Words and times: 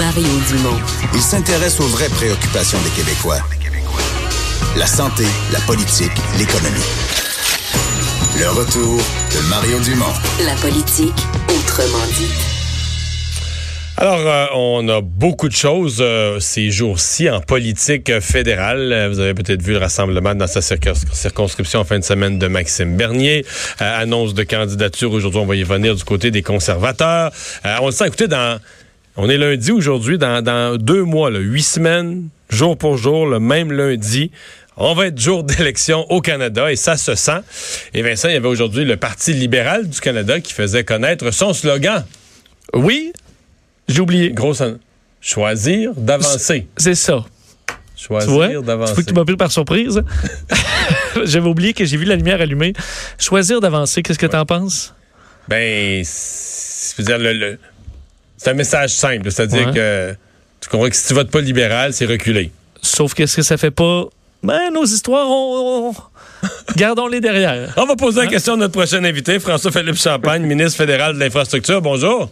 Mario 0.00 0.40
Dumont. 0.48 0.78
Il 1.12 1.20
s'intéresse 1.20 1.78
aux 1.78 1.86
vraies 1.88 2.08
préoccupations 2.08 2.78
des 2.80 2.88
Québécois. 3.02 3.36
La 4.78 4.86
santé, 4.86 5.24
la 5.52 5.60
politique, 5.60 6.10
l'économie. 6.38 6.80
Le 8.38 8.48
retour 8.48 8.96
de 8.96 9.48
Mario 9.50 9.78
Dumont. 9.80 10.06
La 10.46 10.54
politique, 10.54 11.12
autrement 11.50 12.06
dit. 12.16 12.32
Alors, 13.98 14.20
euh, 14.26 14.46
on 14.54 14.88
a 14.88 15.02
beaucoup 15.02 15.50
de 15.50 15.54
choses 15.54 15.98
euh, 16.00 16.40
ces 16.40 16.70
jours-ci 16.70 17.28
en 17.28 17.42
politique 17.42 18.20
fédérale. 18.20 19.10
Vous 19.12 19.20
avez 19.20 19.34
peut-être 19.34 19.60
vu 19.60 19.72
le 19.72 19.78
rassemblement 19.80 20.34
dans 20.34 20.46
sa 20.46 20.60
circon- 20.60 20.94
circonscription 21.12 21.80
en 21.80 21.84
fin 21.84 21.98
de 21.98 22.04
semaine 22.04 22.38
de 22.38 22.46
Maxime 22.46 22.96
Bernier. 22.96 23.44
Euh, 23.82 24.02
annonce 24.02 24.32
de 24.32 24.44
candidature 24.44 25.12
aujourd'hui, 25.12 25.40
on 25.40 25.46
va 25.46 25.56
y 25.56 25.62
venir 25.62 25.94
du 25.94 26.04
côté 26.04 26.30
des 26.30 26.42
conservateurs. 26.42 27.32
Euh, 27.66 27.76
on 27.82 27.86
le 27.86 27.92
sent, 27.92 28.06
écoutez, 28.06 28.28
dans, 28.28 28.58
on 29.16 29.28
est 29.28 29.38
lundi 29.38 29.70
aujourd'hui, 29.72 30.18
dans, 30.18 30.42
dans 30.42 30.76
deux 30.76 31.02
mois, 31.04 31.30
là, 31.30 31.38
huit 31.38 31.62
semaines, 31.62 32.28
jour 32.48 32.76
pour 32.76 32.96
jour, 32.96 33.26
le 33.26 33.38
même 33.40 33.72
lundi. 33.72 34.30
On 34.76 34.94
va 34.94 35.06
être 35.08 35.18
jour 35.20 35.44
d'élection 35.44 36.06
au 36.10 36.20
Canada 36.22 36.72
et 36.72 36.76
ça 36.76 36.96
se 36.96 37.14
sent. 37.14 37.40
Et 37.92 38.02
Vincent, 38.02 38.28
il 38.28 38.34
y 38.34 38.36
avait 38.36 38.48
aujourd'hui 38.48 38.84
le 38.84 38.96
Parti 38.96 39.32
libéral 39.34 39.88
du 39.88 40.00
Canada 40.00 40.40
qui 40.40 40.52
faisait 40.54 40.84
connaître 40.84 41.30
son 41.32 41.52
slogan. 41.52 42.04
Oui, 42.72 43.12
j'ai 43.88 44.00
oublié. 44.00 44.30
Grosse 44.30 44.62
an- 44.62 44.76
choisir 45.20 45.92
d'avancer. 45.96 46.66
C'est 46.78 46.94
ça. 46.94 47.24
Tu? 47.96 48.04
Choisir 48.06 48.60
Tu 48.60 48.66
d'avancer. 48.66 48.94
vois 48.94 49.02
que 49.02 49.08
tu 49.08 49.14
m'as 49.14 49.24
pris 49.26 49.36
par 49.36 49.52
surprise. 49.52 50.00
J'avais 51.24 51.48
oublié 51.48 51.74
que 51.74 51.84
j'ai 51.84 51.98
vu 51.98 52.04
la 52.06 52.16
lumière 52.16 52.40
allumée. 52.40 52.72
Choisir 53.18 53.60
d'avancer, 53.60 54.02
qu'est-ce 54.02 54.18
que 54.18 54.26
t'en 54.26 54.46
penses? 54.46 54.94
Ben, 55.48 56.02
c'est 56.04 56.94
je 56.96 57.02
veux 57.02 57.06
dire, 57.06 57.18
le- 57.18 57.32
le- 57.34 57.58
c'est 58.42 58.50
un 58.50 58.54
message 58.54 58.90
simple, 58.90 59.30
c'est-à-dire 59.30 59.66
Ouais. 59.68 59.74
que 59.74 60.14
tu 60.60 60.68
comprends 60.70 60.88
que 60.88 60.96
si 60.96 61.06
tu 61.08 61.12
votes 61.14 61.30
pas 61.30 61.40
libéral, 61.42 61.92
c'est 61.92 62.06
reculer. 62.06 62.50
Sauf 62.80 63.12
qu'est-ce 63.12 63.36
que 63.36 63.42
ça 63.42 63.56
fait 63.58 63.70
pas? 63.70 64.04
Ben, 64.42 64.70
nos 64.72 64.84
histoires, 64.84 65.28
on... 65.28 65.90
on- 65.90 65.94
gardons-les 66.76 67.20
derrière. 67.20 67.74
On 67.76 67.84
va 67.84 67.96
poser 67.96 68.20
la 68.22 68.26
question 68.26 68.54
à 68.54 68.56
notre 68.56 68.72
prochain 68.72 69.04
invité, 69.04 69.38
François-Philippe 69.38 69.96
Champagne, 69.96 70.42
ministre 70.42 70.78
fédéral 70.78 71.14
de 71.14 71.18
l'Infrastructure. 71.20 71.82
Bonjour. 71.82 72.30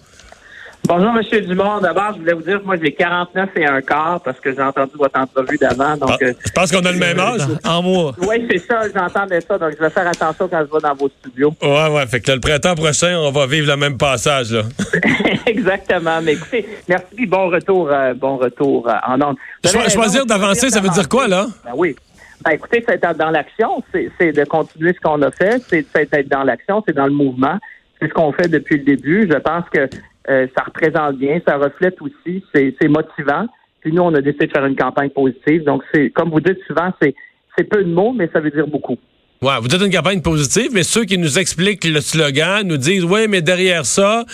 Bonjour, 0.88 1.12
Monsieur 1.12 1.42
Dumont. 1.42 1.80
D'abord, 1.80 2.14
je 2.14 2.20
voulais 2.20 2.32
vous 2.32 2.40
dire 2.42 2.60
que 2.60 2.64
moi, 2.64 2.76
j'ai 2.82 2.92
49 2.92 3.50
et 3.56 3.66
un 3.66 3.82
quart 3.82 4.20
parce 4.24 4.40
que 4.40 4.54
j'ai 4.54 4.62
entendu 4.62 4.92
votre 4.98 5.20
entrevue 5.20 5.58
d'avant. 5.58 5.96
Donc, 5.98 6.12
Ah, 6.12 6.16
je 6.46 6.50
pense 6.54 6.72
qu'on 6.72 6.80
a 6.86 6.90
le 6.92 6.98
même 6.98 7.20
âge. 7.20 7.42
En 7.66 7.82
moi. 7.82 8.14
oui, 8.26 8.46
c'est 8.50 8.58
ça, 8.58 8.80
j'entendais 8.94 9.40
ça. 9.42 9.58
Donc, 9.58 9.72
je 9.76 9.82
vais 9.84 9.90
faire 9.90 10.06
attention 10.08 10.48
quand 10.48 10.60
je 10.66 10.72
vais 10.74 10.80
dans 10.82 10.94
vos 10.94 11.10
studios. 11.20 11.52
Ouais, 11.62 11.88
ouais. 11.90 12.06
Fait 12.06 12.20
que 12.20 12.28
là, 12.30 12.34
le 12.36 12.40
printemps 12.40 12.74
prochain, 12.74 13.18
on 13.18 13.30
va 13.30 13.46
vivre 13.46 13.66
le 13.66 13.76
même 13.76 13.98
passage, 13.98 14.50
là. 14.50 14.62
Exactement. 15.46 16.20
Mais 16.22 16.32
écoutez, 16.32 16.66
merci. 16.88 17.26
Bon 17.26 17.50
retour, 17.50 17.90
euh, 17.92 18.14
bon 18.14 18.38
retour 18.38 18.88
euh, 18.88 18.92
en 19.06 19.20
ondes. 19.20 19.36
Cho- 19.66 19.90
choisir 19.90 20.24
d'avancer, 20.24 20.70
ça 20.70 20.80
veut 20.80 20.88
dire 20.88 21.08
quoi, 21.08 21.28
là? 21.28 21.46
Ben 21.66 21.72
oui. 21.76 21.96
Ben, 22.44 22.52
écoutez, 22.52 22.82
c'est 22.88 23.04
être 23.04 23.18
dans 23.18 23.30
l'action, 23.30 23.82
c'est 23.92 24.32
de 24.32 24.44
continuer 24.44 24.94
ce 24.94 25.00
qu'on 25.00 25.20
a 25.22 25.30
fait, 25.32 25.60
c'est 25.68 25.84
c'est 25.94 26.08
être 26.14 26.28
dans 26.28 26.44
l'action, 26.44 26.82
c'est 26.86 26.94
dans 26.94 27.06
le 27.06 27.12
mouvement. 27.12 27.58
C'est 28.00 28.08
ce 28.08 28.14
qu'on 28.14 28.32
fait 28.32 28.46
depuis 28.46 28.78
le 28.78 28.84
début. 28.84 29.28
Je 29.30 29.36
pense 29.38 29.64
que 29.74 29.88
euh, 30.28 30.46
ça 30.56 30.64
représente 30.64 31.16
bien, 31.16 31.40
ça 31.46 31.56
reflète 31.56 32.00
aussi, 32.00 32.44
c'est 32.54 32.88
motivant. 32.88 33.46
Puis 33.80 33.92
nous, 33.92 34.02
on 34.02 34.14
a 34.14 34.20
décidé 34.20 34.46
de 34.46 34.52
faire 34.52 34.66
une 34.66 34.76
campagne 34.76 35.10
positive. 35.10 35.64
Donc, 35.64 35.82
c'est 35.92 36.10
comme 36.10 36.30
vous 36.30 36.40
dites 36.40 36.58
souvent, 36.66 36.92
c'est 37.00 37.14
c'est 37.56 37.64
peu 37.64 37.82
de 37.82 37.90
mots, 37.90 38.12
mais 38.12 38.28
ça 38.32 38.40
veut 38.40 38.50
dire 38.50 38.66
beaucoup. 38.66 38.98
Ouais, 39.40 39.54
vous 39.60 39.68
dites 39.68 39.80
une 39.80 39.92
campagne 39.92 40.20
positive, 40.20 40.70
mais 40.72 40.82
ceux 40.82 41.04
qui 41.04 41.16
nous 41.16 41.38
expliquent 41.38 41.84
le 41.84 42.00
slogan 42.00 42.66
nous 42.66 42.76
disent, 42.76 43.04
oui, 43.04 43.26
mais 43.28 43.40
derrière 43.40 43.86
ça, 43.86 44.24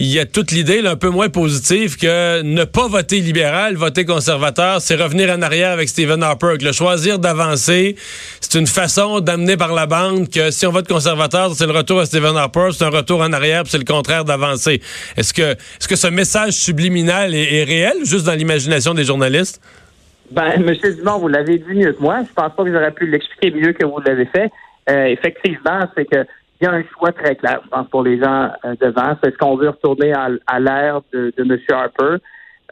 il 0.00 0.06
y 0.06 0.20
a 0.20 0.26
toute 0.26 0.52
l'idée 0.52 0.80
un 0.86 0.94
peu 0.94 1.10
moins 1.10 1.28
positive 1.28 1.96
que 1.96 2.42
ne 2.42 2.64
pas 2.64 2.86
voter 2.86 3.20
libéral, 3.20 3.74
voter 3.74 4.04
conservateur, 4.04 4.80
c'est 4.80 4.94
revenir 4.94 5.28
en 5.30 5.42
arrière 5.42 5.72
avec 5.72 5.88
Stephen 5.88 6.22
Harper. 6.22 6.54
Que 6.58 6.64
le 6.64 6.72
choisir 6.72 7.18
d'avancer, 7.18 7.96
c'est 8.40 8.58
une 8.58 8.68
façon 8.68 9.18
d'amener 9.18 9.56
par 9.56 9.74
la 9.74 9.86
bande 9.86 10.30
que 10.30 10.52
si 10.52 10.66
on 10.66 10.70
vote 10.70 10.86
conservateur, 10.86 11.52
c'est 11.54 11.66
le 11.66 11.72
retour 11.72 11.98
à 11.98 12.06
Stephen 12.06 12.36
Harper, 12.36 12.68
c'est 12.72 12.84
un 12.84 12.90
retour 12.90 13.22
en 13.22 13.32
arrière, 13.32 13.64
c'est 13.66 13.78
le 13.78 13.84
contraire 13.84 14.24
d'avancer. 14.24 14.80
Est-ce 15.16 15.34
que, 15.34 15.52
est-ce 15.52 15.88
que 15.88 15.96
ce 15.96 16.06
message 16.06 16.52
subliminal 16.52 17.34
est, 17.34 17.60
est 17.60 17.64
réel, 17.64 17.96
juste 18.04 18.24
dans 18.24 18.34
l'imagination 18.34 18.94
des 18.94 19.04
journalistes? 19.04 19.60
Ben, 20.30 20.62
Monsieur 20.62 20.94
Dumont, 20.94 21.18
vous 21.18 21.28
l'avez 21.28 21.58
dit 21.58 21.74
mieux 21.74 21.92
que 21.92 22.00
moi. 22.00 22.20
Je 22.22 22.32
pense 22.34 22.54
pas 22.54 22.62
que 22.62 22.72
j'aurais 22.72 22.92
pu 22.92 23.06
l'expliquer 23.06 23.50
mieux 23.50 23.72
que 23.72 23.84
vous 23.84 23.98
l'avez 24.00 24.26
fait. 24.26 24.50
Euh, 24.90 25.06
effectivement, 25.06 25.80
c'est 25.96 26.04
que 26.04 26.24
il 26.60 26.64
y 26.64 26.66
a 26.66 26.72
un 26.72 26.82
choix 26.94 27.12
très 27.12 27.36
clair, 27.36 27.60
je 27.64 27.68
pense, 27.68 27.88
pour 27.88 28.02
les 28.02 28.18
gens 28.18 28.50
euh, 28.64 28.74
devant. 28.80 29.16
C'est 29.22 29.32
ce 29.32 29.38
qu'on 29.38 29.56
veut 29.56 29.68
retourner 29.68 30.12
à, 30.12 30.28
à 30.46 30.58
l'ère 30.58 31.00
de, 31.12 31.32
de 31.36 31.42
M. 31.42 31.58
Harper. 31.70 32.16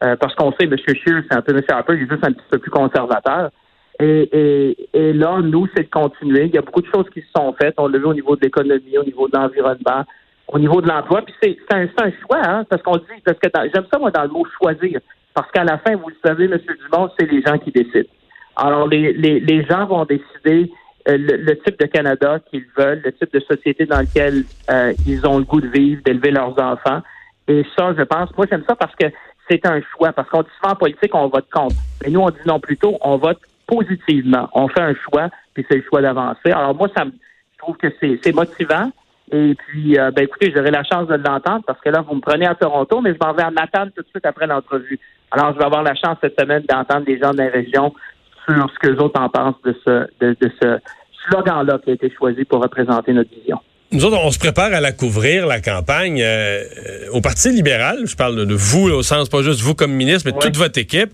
Euh, 0.04 0.14
parce 0.16 0.34
qu'on 0.34 0.52
sait, 0.52 0.64
M. 0.64 0.76
Scheer, 0.76 1.22
c'est 1.30 1.36
un 1.36 1.40
peu 1.42 1.56
M. 1.56 1.62
Harper, 1.68 1.94
il 1.94 2.02
est 2.02 2.10
juste 2.10 2.24
un 2.24 2.32
petit 2.32 2.44
peu 2.50 2.58
plus 2.58 2.70
conservateur. 2.70 3.50
Et, 3.98 4.28
et, 4.32 4.88
et 4.92 5.12
là, 5.14 5.40
nous, 5.40 5.66
c'est 5.74 5.84
de 5.84 5.90
continuer. 5.90 6.44
Il 6.44 6.54
y 6.54 6.58
a 6.58 6.62
beaucoup 6.62 6.82
de 6.82 6.88
choses 6.94 7.08
qui 7.10 7.22
se 7.22 7.28
sont 7.34 7.54
faites. 7.58 7.74
On 7.78 7.88
l'a 7.88 7.98
vu 7.98 8.04
au 8.04 8.12
niveau 8.12 8.36
de 8.36 8.42
l'économie, 8.42 8.98
au 8.98 9.04
niveau 9.04 9.26
de 9.28 9.36
l'environnement, 9.36 10.04
au 10.48 10.58
niveau 10.58 10.82
de 10.82 10.88
l'emploi. 10.88 11.22
Puis 11.22 11.34
c'est 11.42 11.56
un, 11.72 11.84
un 11.84 12.10
choix, 12.10 12.42
hein, 12.44 12.64
parce 12.68 12.82
qu'on 12.82 12.96
dit, 12.98 13.04
parce 13.24 13.38
que 13.38 13.48
j'aime 13.72 13.86
ça, 13.90 13.98
moi, 13.98 14.10
dans 14.10 14.24
le 14.24 14.28
mot 14.28 14.44
choisir. 14.60 15.00
Parce 15.32 15.50
qu'à 15.50 15.64
la 15.64 15.78
fin, 15.78 15.96
vous 15.96 16.08
le 16.08 16.16
savez, 16.24 16.44
M. 16.44 16.58
Dumont, 16.58 17.08
c'est 17.18 17.30
les 17.30 17.40
gens 17.40 17.56
qui 17.56 17.70
décident. 17.70 18.08
Alors, 18.56 18.88
les, 18.88 19.12
les, 19.14 19.40
les 19.40 19.64
gens 19.64 19.86
vont 19.86 20.04
décider 20.04 20.70
le, 21.06 21.36
le 21.36 21.58
type 21.58 21.78
de 21.78 21.86
Canada 21.86 22.38
qu'ils 22.50 22.64
veulent, 22.76 23.00
le 23.04 23.12
type 23.12 23.32
de 23.32 23.40
société 23.40 23.86
dans 23.86 24.00
lequel 24.00 24.44
euh, 24.70 24.92
ils 25.06 25.26
ont 25.26 25.38
le 25.38 25.44
goût 25.44 25.60
de 25.60 25.68
vivre, 25.68 26.02
d'élever 26.04 26.30
leurs 26.30 26.58
enfants. 26.58 27.02
Et 27.48 27.64
ça, 27.76 27.94
je 27.96 28.02
pense, 28.02 28.36
moi, 28.36 28.46
j'aime 28.50 28.64
ça 28.68 28.74
parce 28.74 28.94
que 28.96 29.06
c'est 29.48 29.64
un 29.66 29.80
choix. 29.92 30.12
Parce 30.12 30.28
qu'on 30.28 30.42
dit 30.42 30.48
souvent 30.60 30.72
en 30.72 30.76
politique, 30.76 31.14
on 31.14 31.28
vote 31.28 31.46
contre. 31.52 31.76
Mais 32.02 32.10
nous, 32.10 32.20
on 32.20 32.30
dit 32.30 32.38
non 32.46 32.58
plutôt, 32.58 32.96
on 33.00 33.16
vote 33.18 33.38
positivement. 33.66 34.48
On 34.52 34.68
fait 34.68 34.80
un 34.80 34.94
choix, 34.94 35.28
puis 35.54 35.64
c'est 35.68 35.76
le 35.76 35.82
choix 35.82 36.02
d'avancer. 36.02 36.50
Alors, 36.50 36.74
moi, 36.74 36.88
ça 36.96 37.04
me, 37.04 37.12
je 37.12 37.58
trouve 37.58 37.76
que 37.76 37.88
c'est 38.00 38.18
c'est 38.22 38.34
motivant. 38.34 38.90
Et 39.32 39.54
puis, 39.54 39.98
euh, 39.98 40.12
ben 40.12 40.24
écoutez, 40.24 40.52
j'aurai 40.54 40.70
la 40.70 40.84
chance 40.84 41.08
de 41.08 41.14
l'entendre 41.14 41.62
parce 41.66 41.80
que 41.80 41.88
là, 41.88 42.00
vous 42.00 42.14
me 42.14 42.20
prenez 42.20 42.46
à 42.46 42.54
Toronto, 42.54 43.00
mais 43.00 43.12
je 43.12 43.18
m'en 43.24 43.32
vais 43.32 43.42
à 43.42 43.50
Matane 43.50 43.90
tout 43.90 44.02
de 44.02 44.08
suite 44.08 44.24
après 44.24 44.46
l'entrevue. 44.46 45.00
Alors, 45.32 45.52
je 45.52 45.58
vais 45.58 45.64
avoir 45.64 45.82
la 45.82 45.94
chance 45.96 46.16
cette 46.20 46.38
semaine 46.40 46.62
d'entendre 46.68 47.04
des 47.04 47.18
gens 47.18 47.32
de 47.32 47.38
la 47.38 47.48
région 47.48 47.92
sur 48.46 48.70
ce 48.72 48.78
que 48.78 48.92
les 48.92 48.98
autres 48.98 49.20
en 49.20 49.28
pensent 49.28 49.60
de 49.64 49.74
ce, 49.84 50.06
de, 50.20 50.36
de 50.40 50.50
ce 50.62 50.78
slogan-là 51.28 51.78
qui 51.84 51.90
a 51.90 51.94
été 51.94 52.12
choisi 52.16 52.44
pour 52.44 52.62
représenter 52.62 53.12
notre 53.12 53.30
vision. 53.30 53.58
Nous 53.92 54.04
autres, 54.04 54.18
on 54.22 54.30
se 54.32 54.38
prépare 54.38 54.72
à 54.72 54.80
la 54.80 54.92
couvrir, 54.92 55.46
la 55.46 55.60
campagne. 55.60 56.20
euh, 56.22 56.62
au 57.12 57.20
Parti 57.20 57.50
libéral, 57.50 57.98
je 58.04 58.16
parle 58.16 58.34
de, 58.36 58.44
de 58.44 58.54
vous, 58.54 58.88
là, 58.88 58.96
au 58.96 59.02
sens 59.02 59.28
pas 59.28 59.42
juste 59.42 59.60
vous 59.60 59.74
comme 59.74 59.92
ministre, 59.92 60.22
mais 60.26 60.32
Ouais. 60.34 60.40
toute 60.40 60.56
votre 60.56 60.78
équipe. 60.78 61.10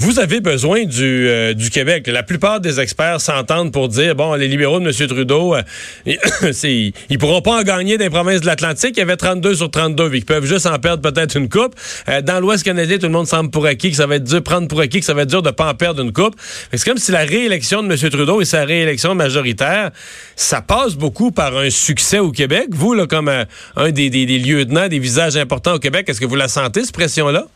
Vous 0.00 0.18
avez 0.18 0.40
besoin 0.40 0.84
du, 0.84 1.28
euh, 1.28 1.52
du 1.52 1.68
Québec. 1.68 2.06
La 2.06 2.22
plupart 2.22 2.58
des 2.58 2.80
experts 2.80 3.20
s'entendent 3.20 3.70
pour 3.70 3.88
dire, 3.88 4.14
bon, 4.14 4.32
les 4.32 4.48
libéraux 4.48 4.80
de 4.80 4.86
M. 4.86 5.08
Trudeau, 5.08 5.54
euh, 5.54 5.62
ils 7.10 7.18
pourront 7.18 7.42
pas 7.42 7.60
en 7.60 7.62
gagner 7.62 7.98
des 7.98 8.08
provinces 8.08 8.40
de 8.40 8.46
l'Atlantique. 8.46 8.92
Il 8.96 9.00
y 9.00 9.02
avait 9.02 9.18
32 9.18 9.56
sur 9.56 9.70
32, 9.70 10.08
puis 10.08 10.20
ils 10.20 10.24
peuvent 10.24 10.46
juste 10.46 10.64
en 10.64 10.78
perdre 10.78 11.02
peut-être 11.02 11.36
une 11.36 11.50
coupe. 11.50 11.74
Euh, 12.08 12.22
dans 12.22 12.40
l'Ouest 12.40 12.64
canadien, 12.64 12.96
tout 12.96 13.08
le 13.08 13.12
monde 13.12 13.26
semble 13.26 13.50
pour 13.50 13.66
acquis 13.66 13.90
que 13.90 13.96
ça 13.96 14.06
va 14.06 14.14
être 14.14 14.24
dur, 14.24 14.42
prendre 14.42 14.68
pour 14.68 14.80
acquis 14.80 15.00
que 15.00 15.04
ça 15.04 15.12
va 15.12 15.22
être 15.22 15.28
dur 15.28 15.42
de 15.42 15.50
pas 15.50 15.68
en 15.68 15.74
perdre 15.74 16.02
une 16.02 16.14
coupe. 16.14 16.34
C'est 16.72 16.82
comme 16.82 16.96
si 16.96 17.12
la 17.12 17.24
réélection 17.24 17.82
de 17.82 17.92
M. 17.92 18.10
Trudeau 18.10 18.40
et 18.40 18.46
sa 18.46 18.64
réélection 18.64 19.14
majoritaire, 19.14 19.90
ça 20.34 20.62
passe 20.62 20.94
beaucoup 20.94 21.30
par 21.30 21.58
un 21.58 21.68
succès 21.68 22.20
au 22.20 22.32
Québec. 22.32 22.68
Vous, 22.70 22.94
là, 22.94 23.06
comme 23.06 23.28
euh, 23.28 23.44
un 23.76 23.90
des, 23.90 24.08
des, 24.08 24.24
des 24.24 24.38
lieutenants, 24.38 24.88
des 24.88 24.98
visages 24.98 25.36
importants 25.36 25.74
au 25.74 25.78
Québec, 25.78 26.08
est-ce 26.08 26.22
que 26.22 26.26
vous 26.26 26.36
la 26.36 26.48
sentez, 26.48 26.84
cette 26.84 26.94
pression-là? 26.94 27.48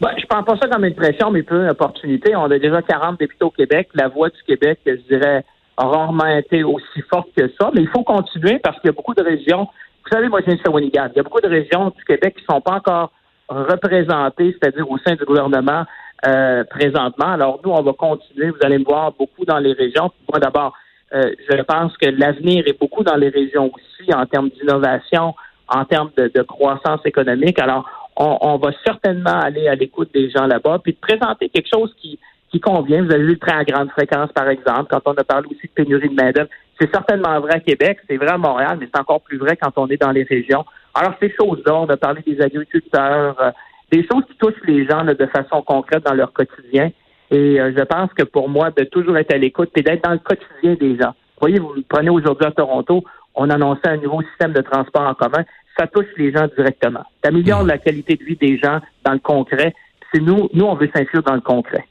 Ben, 0.00 0.12
je 0.16 0.24
prends 0.26 0.42
pas 0.42 0.56
ça 0.56 0.66
comme 0.66 0.86
une 0.86 0.94
pression, 0.94 1.30
mais 1.30 1.42
plutôt 1.42 1.62
une 1.62 1.70
opportunité. 1.70 2.34
On 2.34 2.50
a 2.50 2.58
déjà 2.58 2.80
40 2.80 3.18
députés 3.18 3.44
au 3.44 3.50
Québec. 3.50 3.88
La 3.94 4.08
voix 4.08 4.30
du 4.30 4.42
Québec, 4.46 4.80
je 4.86 4.94
dirais, 5.08 5.44
a 5.76 5.86
rarement 5.86 6.26
été 6.26 6.64
aussi 6.64 7.02
forte 7.10 7.28
que 7.36 7.50
ça. 7.60 7.70
Mais 7.74 7.82
il 7.82 7.88
faut 7.88 8.02
continuer 8.02 8.58
parce 8.60 8.80
qu'il 8.80 8.88
y 8.88 8.94
a 8.94 8.96
beaucoup 8.96 9.14
de 9.14 9.22
régions. 9.22 9.68
Vous 10.04 10.10
savez, 10.10 10.28
moi, 10.28 10.40
je 10.40 10.46
viens 10.46 10.54
de. 10.56 10.80
Il 10.82 11.16
y 11.16 11.20
a 11.20 11.22
beaucoup 11.22 11.42
de 11.42 11.48
régions 11.48 11.90
du 11.90 12.02
Québec 12.04 12.36
qui 12.38 12.44
sont 12.50 12.62
pas 12.62 12.76
encore 12.76 13.12
représentées, 13.48 14.56
c'est-à-dire 14.58 14.90
au 14.90 14.96
sein 14.98 15.16
du 15.16 15.24
gouvernement 15.26 15.84
euh, 16.26 16.64
présentement. 16.64 17.32
Alors, 17.32 17.60
nous, 17.62 17.70
on 17.70 17.82
va 17.82 17.92
continuer. 17.92 18.50
Vous 18.50 18.62
allez 18.62 18.78
me 18.78 18.84
voir 18.84 19.12
beaucoup 19.12 19.44
dans 19.44 19.58
les 19.58 19.74
régions. 19.74 20.10
Moi, 20.32 20.40
d'abord, 20.40 20.72
euh, 21.12 21.30
je 21.50 21.62
pense 21.62 21.94
que 21.98 22.06
l'avenir 22.08 22.64
est 22.66 22.78
beaucoup 22.78 23.04
dans 23.04 23.16
les 23.16 23.28
régions 23.28 23.70
aussi 23.74 24.14
en 24.14 24.24
termes 24.24 24.48
d'innovation, 24.48 25.34
en 25.68 25.84
termes 25.84 26.10
de, 26.16 26.30
de 26.34 26.42
croissance 26.42 27.00
économique. 27.04 27.58
Alors, 27.58 27.99
on, 28.20 28.58
va 28.58 28.70
certainement 28.84 29.40
aller 29.40 29.66
à 29.68 29.74
l'écoute 29.74 30.10
des 30.12 30.30
gens 30.30 30.46
là-bas, 30.46 30.80
puis 30.82 30.92
de 30.92 30.98
présenter 30.98 31.48
quelque 31.48 31.68
chose 31.72 31.94
qui, 32.00 32.18
qui 32.50 32.60
convient. 32.60 33.02
Vous 33.02 33.12
avez 33.12 33.24
vu 33.24 33.32
le 33.32 33.38
train 33.38 33.58
à 33.58 33.64
grande 33.64 33.90
fréquence, 33.90 34.30
par 34.32 34.48
exemple, 34.48 34.86
quand 34.90 35.00
on 35.06 35.14
a 35.14 35.24
parlé 35.24 35.46
aussi 35.46 35.66
de 35.66 35.72
pénurie 35.72 36.08
de 36.08 36.14
main-d'œuvre. 36.14 36.50
C'est 36.78 36.90
certainement 36.92 37.40
vrai 37.40 37.54
à 37.54 37.60
Québec, 37.60 37.98
c'est 38.08 38.16
vrai 38.16 38.30
à 38.30 38.38
Montréal, 38.38 38.76
mais 38.78 38.88
c'est 38.92 39.00
encore 39.00 39.22
plus 39.22 39.38
vrai 39.38 39.56
quand 39.56 39.72
on 39.76 39.86
est 39.88 40.00
dans 40.00 40.12
les 40.12 40.24
régions. 40.24 40.64
Alors, 40.94 41.14
ces 41.20 41.32
choses-là, 41.34 41.74
on 41.74 41.86
a 41.86 41.96
parlé 41.96 42.22
des 42.26 42.40
agriculteurs, 42.40 43.36
euh, 43.40 43.50
des 43.90 44.06
choses 44.10 44.24
qui 44.26 44.36
touchent 44.36 44.64
les 44.66 44.86
gens 44.86 45.04
de 45.04 45.26
façon 45.26 45.62
concrète 45.62 46.04
dans 46.04 46.14
leur 46.14 46.32
quotidien. 46.32 46.90
Et 47.30 47.60
euh, 47.60 47.72
je 47.76 47.84
pense 47.84 48.12
que 48.12 48.24
pour 48.24 48.48
moi, 48.48 48.70
de 48.70 48.84
toujours 48.84 49.16
être 49.16 49.32
à 49.32 49.38
l'écoute 49.38 49.70
et 49.76 49.82
d'être 49.82 50.04
dans 50.04 50.12
le 50.12 50.18
quotidien 50.18 50.74
des 50.74 50.96
gens. 50.96 51.10
Vous 51.10 51.48
voyez, 51.48 51.58
vous 51.58 51.74
prenez 51.88 52.10
aujourd'hui 52.10 52.46
à 52.46 52.50
Toronto, 52.50 53.02
on 53.34 53.48
annonçait 53.48 53.88
un 53.88 53.96
nouveau 53.96 54.22
système 54.22 54.52
de 54.52 54.60
transport 54.60 55.02
en 55.02 55.14
commun. 55.14 55.44
Ça 55.78 55.86
touche 55.86 56.06
les 56.16 56.32
gens 56.32 56.46
directement. 56.56 57.04
Ça 57.22 57.28
améliore 57.28 57.62
la 57.62 57.78
qualité 57.78 58.16
de 58.16 58.24
vie 58.24 58.36
des 58.36 58.58
gens 58.58 58.80
dans 59.04 59.12
le 59.12 59.18
concret. 59.18 59.74
C'est 60.12 60.20
nous, 60.20 60.48
nous, 60.52 60.64
on 60.64 60.74
veut 60.74 60.90
s'inscrire 60.94 61.22
dans 61.22 61.34
le 61.34 61.40
concret. 61.40 61.84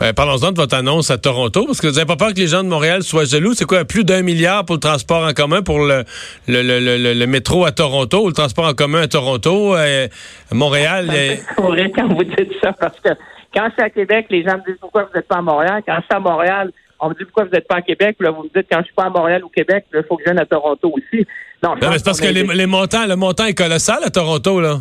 Ben, 0.00 0.12
Parlons-en 0.12 0.50
de 0.52 0.56
votre 0.56 0.74
annonce 0.74 1.10
à 1.10 1.18
Toronto, 1.18 1.64
parce 1.66 1.80
que 1.80 1.86
vous 1.86 1.94
n'avez 1.94 2.06
pas 2.06 2.16
peur 2.16 2.32
que 2.32 2.38
les 2.38 2.48
gens 2.48 2.64
de 2.64 2.68
Montréal 2.68 3.02
soient 3.02 3.24
jaloux. 3.24 3.52
C'est 3.54 3.66
quoi, 3.66 3.84
plus 3.84 4.04
d'un 4.04 4.22
milliard 4.22 4.64
pour 4.64 4.76
le 4.76 4.80
transport 4.80 5.24
en 5.24 5.32
commun, 5.32 5.62
pour 5.62 5.78
le, 5.78 6.04
le, 6.48 6.62
le, 6.62 6.80
le, 6.80 7.14
le 7.14 7.26
métro 7.26 7.64
à 7.64 7.72
Toronto, 7.72 8.24
ou 8.24 8.28
le 8.28 8.32
transport 8.32 8.66
en 8.66 8.74
commun 8.74 9.02
à 9.02 9.08
Toronto, 9.08 9.76
euh, 9.76 10.08
Montréal? 10.50 11.08
euh, 11.12 11.36
C'est 11.56 11.62
vrai 11.62 11.90
quand 11.94 12.08
vous 12.08 12.24
dites 12.24 12.52
ça, 12.60 12.72
parce 12.72 12.98
que 12.98 13.10
quand 13.54 13.68
c'est 13.76 13.84
à 13.84 13.90
Québec, 13.90 14.26
les 14.30 14.42
gens 14.42 14.56
me 14.56 14.64
disent 14.66 14.80
pourquoi 14.80 15.04
vous 15.04 15.10
n'êtes 15.14 15.28
pas 15.28 15.36
à 15.36 15.42
Montréal? 15.42 15.82
Quand 15.86 15.98
c'est 16.08 16.16
à 16.16 16.20
Montréal, 16.20 16.72
on 17.02 17.08
me 17.10 17.14
dit 17.14 17.24
pourquoi 17.24 17.44
vous 17.44 17.50
n'êtes 17.50 17.68
pas 17.68 17.76
à 17.76 17.82
Québec? 17.82 18.16
Là, 18.20 18.30
vous 18.30 18.44
me 18.44 18.48
dites 18.48 18.66
quand 18.70 18.78
je 18.78 18.84
suis 18.84 18.94
pas 18.94 19.04
à 19.04 19.10
Montréal 19.10 19.44
ou 19.44 19.48
Québec, 19.48 19.84
il 19.92 20.02
faut 20.08 20.16
que 20.16 20.22
je 20.24 20.30
vienne 20.30 20.38
à 20.40 20.46
Toronto 20.46 20.90
aussi. 20.94 21.26
Non, 21.62 21.74
mais 21.74 21.98
c'est 21.98 22.04
parce 22.04 22.20
que 22.20 22.26
les, 22.32 22.44
des- 22.44 22.54
les 22.54 22.66
montants, 22.66 23.06
le 23.06 23.16
montant 23.16 23.44
est 23.44 23.54
colossal 23.58 23.98
à 24.04 24.10
Toronto, 24.10 24.60
là. 24.60 24.78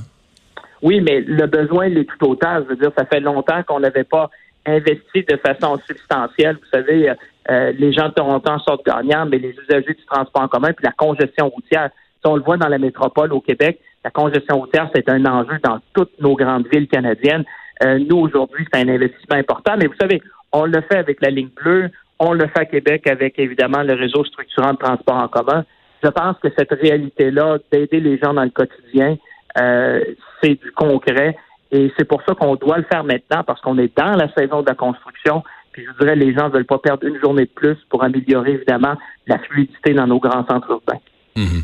Oui, 0.81 1.01
mais 1.01 1.21
le 1.21 1.45
besoin 1.47 1.88
il 1.88 1.97
est 1.97 2.06
tout 2.06 2.27
autant. 2.29 2.62
Je 2.63 2.69
veux 2.69 2.75
dire, 2.75 2.91
ça 2.97 3.06
fait 3.06 3.19
longtemps 3.19 3.62
qu'on 3.63 3.79
n'avait 3.79 4.03
pas 4.03 4.29
investi 4.65 5.23
de 5.27 5.38
façon 5.38 5.79
substantielle. 5.88 6.56
Vous 6.62 6.69
savez, 6.71 7.09
euh, 7.09 7.13
euh, 7.50 7.71
les 7.77 7.91
gens 7.91 8.09
de 8.09 8.13
Toronto 8.13 8.50
en 8.50 8.59
sortent 8.59 8.85
gagnants, 8.85 9.25
mais 9.25 9.38
les 9.39 9.56
usagers 9.68 9.94
du 9.94 10.06
transport 10.06 10.44
en 10.44 10.47
commun 10.47 10.73
puis 10.73 10.85
la 10.85 10.91
congestion 10.91 11.50
routière. 11.50 11.89
Si 12.23 12.27
on 12.27 12.35
le 12.35 12.44
voit 12.44 12.57
dans 12.57 12.68
la 12.68 12.77
métropole 12.77 13.33
au 13.33 13.41
Québec, 13.41 13.79
la 14.03 14.12
congestion 14.12 14.59
routière, 14.59 14.89
c'est 14.94 15.09
un 15.09 15.25
enjeu 15.25 15.57
dans 15.63 15.79
toutes 15.94 16.19
nos 16.19 16.35
grandes 16.35 16.68
villes 16.71 16.88
canadiennes. 16.88 17.45
Euh, 17.83 17.97
nous, 18.07 18.18
aujourd'hui, 18.18 18.65
c'est 18.71 18.79
un 18.79 18.89
investissement 18.89 19.38
important, 19.38 19.73
mais 19.77 19.88
vous 19.88 19.95
savez, 20.00 20.21
on 20.51 20.65
le 20.65 20.81
fait 20.81 20.97
avec 20.97 21.21
la 21.21 21.29
ligne 21.31 21.50
bleue, 21.56 21.89
on 22.21 22.33
le 22.33 22.47
fait 22.47 22.59
à 22.59 22.65
Québec 22.65 23.07
avec, 23.07 23.39
évidemment, 23.39 23.81
le 23.81 23.95
réseau 23.95 24.23
structurant 24.23 24.73
de 24.73 24.77
transport 24.77 25.15
en 25.15 25.27
commun. 25.27 25.65
Je 26.03 26.09
pense 26.09 26.38
que 26.38 26.50
cette 26.56 26.71
réalité-là, 26.71 27.57
d'aider 27.71 28.00
les 28.00 28.19
gens 28.19 28.33
dans 28.33 28.44
le 28.44 28.51
quotidien, 28.51 29.18
euh, 29.59 30.03
c'est 30.41 30.62
du 30.62 30.71
concret. 30.71 31.35
Et 31.71 31.91
c'est 31.97 32.06
pour 32.06 32.21
ça 32.27 32.35
qu'on 32.35 32.56
doit 32.56 32.77
le 32.77 32.83
faire 32.83 33.03
maintenant, 33.03 33.44
parce 33.44 33.59
qu'on 33.62 33.77
est 33.79 33.91
dans 33.97 34.12
la 34.12 34.31
saison 34.33 34.62
de 34.62 34.68
la 34.68 34.75
construction. 34.75 35.44
Puis 35.71 35.83
je 35.85 36.00
dirais, 36.00 36.15
les 36.15 36.33
gens 36.33 36.50
ne 36.50 36.53
veulent 36.53 36.65
pas 36.65 36.77
perdre 36.77 37.07
une 37.07 37.19
journée 37.19 37.45
de 37.45 37.51
plus 37.56 37.77
pour 37.89 38.03
améliorer, 38.03 38.51
évidemment, 38.51 38.95
la 39.25 39.39
fluidité 39.39 39.94
dans 39.94 40.06
nos 40.06 40.19
grands 40.19 40.45
centres 40.45 40.69
urbains. 40.69 41.00
Euh, 41.38 41.62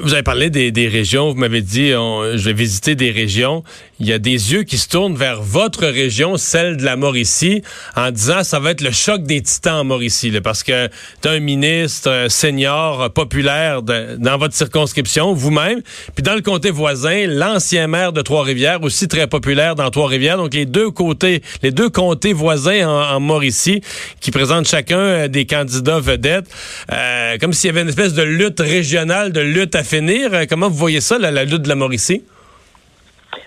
Vous 0.00 0.14
avez 0.14 0.22
parlé 0.22 0.48
des, 0.48 0.70
des 0.72 0.88
régions, 0.88 1.28
vous 1.30 1.36
m'avez 1.38 1.60
dit, 1.60 1.92
on- 1.94 2.34
je 2.34 2.44
vais 2.46 2.54
visiter 2.54 2.94
des 2.94 3.10
régions. 3.10 3.62
Il 3.98 4.06
y 4.06 4.12
a 4.14 4.18
des 4.18 4.30
yeux 4.54 4.62
qui 4.62 4.78
se 4.78 4.88
tournent 4.88 5.16
vers 5.16 5.42
votre 5.42 5.86
région, 5.86 6.38
celle 6.38 6.78
de 6.78 6.84
la 6.84 6.96
Mauricie, 6.96 7.62
en 7.94 8.10
disant 8.10 8.42
ça 8.42 8.58
va 8.58 8.70
être 8.70 8.80
le 8.80 8.90
choc 8.90 9.22
des 9.24 9.42
titans 9.42 9.80
en 9.80 9.84
Mauricie, 9.84 10.30
là, 10.30 10.40
parce 10.40 10.62
que 10.62 10.88
tu 11.20 11.28
un 11.28 11.40
ministre 11.40 12.08
euh, 12.10 12.28
senior, 12.30 13.02
euh, 13.02 13.08
populaire 13.10 13.82
de- 13.82 14.16
dans 14.18 14.38
votre 14.38 14.54
circonscription, 14.54 15.34
vous-même, 15.34 15.82
puis 16.14 16.22
dans 16.22 16.34
le 16.34 16.40
comté 16.40 16.70
voisin, 16.70 17.26
l'ancien 17.26 17.86
maire 17.86 18.14
de 18.14 18.22
Trois-Rivières, 18.22 18.82
aussi 18.82 19.08
très 19.08 19.26
populaire 19.26 19.74
dans 19.74 19.90
Trois-Rivières. 19.90 20.38
Donc 20.38 20.54
les 20.54 20.64
deux 20.64 20.90
côtés, 20.90 21.42
les 21.62 21.70
deux 21.70 21.90
comtés 21.90 22.32
voisins 22.32 22.88
en, 22.88 23.16
en 23.16 23.20
Mauricie, 23.20 23.82
qui 24.22 24.30
présentent 24.30 24.66
chacun 24.68 24.98
euh, 24.98 25.28
des 25.28 25.44
candidats 25.44 26.00
vedettes, 26.00 26.46
euh, 26.90 27.36
comme 27.38 27.52
s'il 27.52 27.68
y 27.68 27.70
avait 27.70 27.82
une 27.82 27.88
espèce 27.90 28.14
de 28.14 28.22
lutte 28.22 28.60
régionale, 28.60 29.32
de 29.32 29.49
lutte 29.50 29.74
à 29.74 29.82
finir. 29.82 30.32
Euh, 30.32 30.44
Comment 30.48 30.68
vous 30.68 30.76
voyez 30.76 31.00
ça, 31.00 31.18
la, 31.18 31.44
lutte 31.44 31.62
de 31.62 31.68
la 31.68 31.74
Mauricie? 31.74 32.24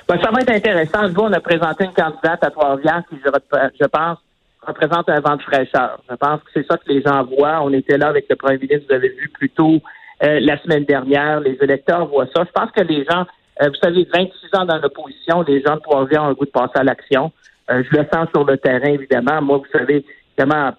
Ben, 0.07 0.19
ça 0.21 0.31
va 0.31 0.41
être 0.41 0.51
intéressant. 0.51 1.09
On 1.17 1.31
a 1.31 1.39
présenté 1.39 1.85
une 1.85 1.94
candidate 1.94 2.44
à 2.44 2.50
Trois-Rivières 2.51 3.03
qui, 3.09 3.15
je, 3.23 3.85
pense, 3.85 4.17
représente 4.61 5.09
un 5.09 5.19
vent 5.19 5.38
de 5.38 5.41
fraîcheur. 5.41 6.00
Je 6.09 6.15
pense 6.15 6.41
que 6.41 6.50
c'est 6.53 6.67
ça 6.67 6.77
que 6.77 6.91
les 6.91 7.01
gens 7.01 7.23
voient. 7.23 7.61
On 7.63 7.71
était 7.73 7.97
là 7.97 8.07
avec 8.07 8.25
le 8.29 8.35
premier 8.35 8.57
ministre, 8.57 8.85
vous 8.89 8.95
avez 8.95 9.09
vu 9.09 9.29
plus 9.29 9.50
tôt 9.50 9.81
euh, 10.23 10.39
la 10.41 10.61
semaine 10.61 10.85
dernière. 10.85 11.39
Les 11.39 11.57
électeurs 11.61 12.07
voient 12.07 12.27
ça. 12.35 12.44
Je 12.45 12.51
pense 12.51 12.71
que 12.71 12.81
les 12.81 13.06
gens, 13.06 13.25
euh, 13.61 13.69
vous 13.69 13.75
savez, 13.81 14.07
26 14.13 14.59
ans 14.59 14.65
dans 14.65 14.77
l'opposition, 14.77 15.41
les 15.44 15.61
gens 15.61 15.75
de 15.75 15.81
Trois-Rivières 15.81 16.23
ont 16.23 16.29
le 16.29 16.35
goût 16.35 16.45
de 16.45 16.51
passer 16.51 16.75
à 16.75 16.83
l'action. 16.83 17.31
Je 17.69 17.97
le 17.97 18.06
sens 18.13 18.27
sur 18.35 18.44
le 18.44 18.57
terrain, 18.57 18.89
évidemment. 18.89 19.41
Moi, 19.41 19.59
vous 19.59 19.77
savez, 19.79 20.06
évidemment, 20.38 20.73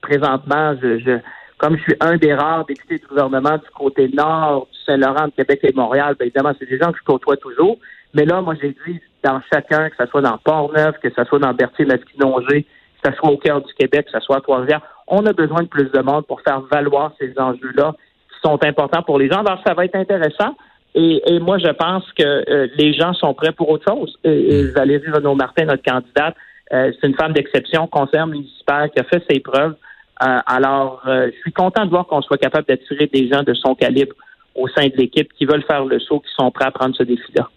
présentement, 0.00 0.76
je, 0.80 0.98
je 1.00 1.18
comme 1.58 1.76
je 1.76 1.82
suis 1.82 1.96
un 2.00 2.16
des 2.16 2.32
rares 2.34 2.64
députés 2.64 2.98
du 2.98 3.06
gouvernement 3.06 3.56
du 3.56 3.70
côté 3.74 4.08
nord 4.08 4.68
du 4.72 4.78
Saint-Laurent, 4.86 5.26
de 5.26 5.32
Québec 5.32 5.60
et 5.64 5.72
Montréal, 5.74 6.14
bien 6.18 6.26
évidemment, 6.26 6.52
c'est 6.58 6.68
des 6.68 6.78
gens 6.78 6.92
que 6.92 6.98
je 6.98 7.04
côtoie 7.04 7.36
toujours. 7.36 7.78
Mais 8.14 8.24
là, 8.24 8.40
moi, 8.40 8.54
j'ai 8.60 8.74
dit 8.86 9.00
dans 9.22 9.40
chacun, 9.52 9.90
que 9.90 9.96
ce 9.98 10.06
soit 10.06 10.22
dans 10.22 10.38
Port-Neuf, 10.38 10.96
que 11.02 11.10
ce 11.10 11.24
soit 11.24 11.38
dans 11.38 11.52
Berthier-Masquinongé, 11.52 12.62
que 13.02 13.10
ce 13.10 13.16
soit 13.16 13.30
au 13.30 13.36
cœur 13.36 13.60
du 13.60 13.72
Québec, 13.74 14.06
que 14.06 14.12
ce 14.12 14.24
soit 14.24 14.36
à 14.36 14.40
Trois-Rivières, 14.40 14.82
on 15.08 15.26
a 15.26 15.32
besoin 15.32 15.62
de 15.62 15.68
plus 15.68 15.90
de 15.90 16.00
monde 16.00 16.26
pour 16.26 16.40
faire 16.42 16.60
valoir 16.70 17.12
ces 17.18 17.34
enjeux-là 17.38 17.94
qui 18.32 18.40
sont 18.42 18.62
importants 18.64 19.02
pour 19.02 19.18
les 19.18 19.28
gens. 19.28 19.40
Alors, 19.40 19.60
ça 19.66 19.74
va 19.74 19.84
être 19.84 19.96
intéressant. 19.96 20.56
Et, 20.94 21.22
et 21.26 21.38
moi, 21.38 21.58
je 21.58 21.70
pense 21.70 22.04
que 22.12 22.22
euh, 22.24 22.68
les 22.76 22.92
gens 22.92 23.12
sont 23.14 23.34
prêts 23.34 23.52
pour 23.52 23.68
autre 23.68 23.84
chose. 23.88 24.16
Et, 24.24 24.60
et 24.60 24.70
Valérie 24.70 25.10
Renaud-Martin, 25.10 25.66
notre 25.66 25.82
candidate, 25.82 26.34
euh, 26.72 26.92
c'est 27.00 27.08
une 27.08 27.14
femme 27.14 27.32
d'exception, 27.32 27.86
conseillère 27.86 28.26
municipale 28.26 28.90
qui 28.90 29.00
a 29.00 29.04
fait 29.04 29.22
ses 29.30 29.40
preuves. 29.40 29.74
Euh, 30.22 30.40
alors, 30.46 31.02
euh, 31.06 31.30
je 31.32 31.40
suis 31.40 31.52
content 31.52 31.84
de 31.84 31.90
voir 31.90 32.06
qu'on 32.06 32.22
soit 32.22 32.38
capable 32.38 32.66
d'attirer 32.66 33.06
des 33.12 33.28
gens 33.28 33.42
de 33.42 33.54
son 33.54 33.74
calibre 33.74 34.14
au 34.54 34.68
sein 34.68 34.86
de 34.86 34.96
l'équipe 34.96 35.32
qui 35.38 35.44
veulent 35.44 35.64
faire 35.64 35.84
le 35.84 36.00
saut, 36.00 36.20
qui 36.20 36.32
sont 36.36 36.50
prêts 36.50 36.66
à 36.66 36.70
prendre 36.70 36.94
ce 36.96 37.04
défi-là. 37.04 37.48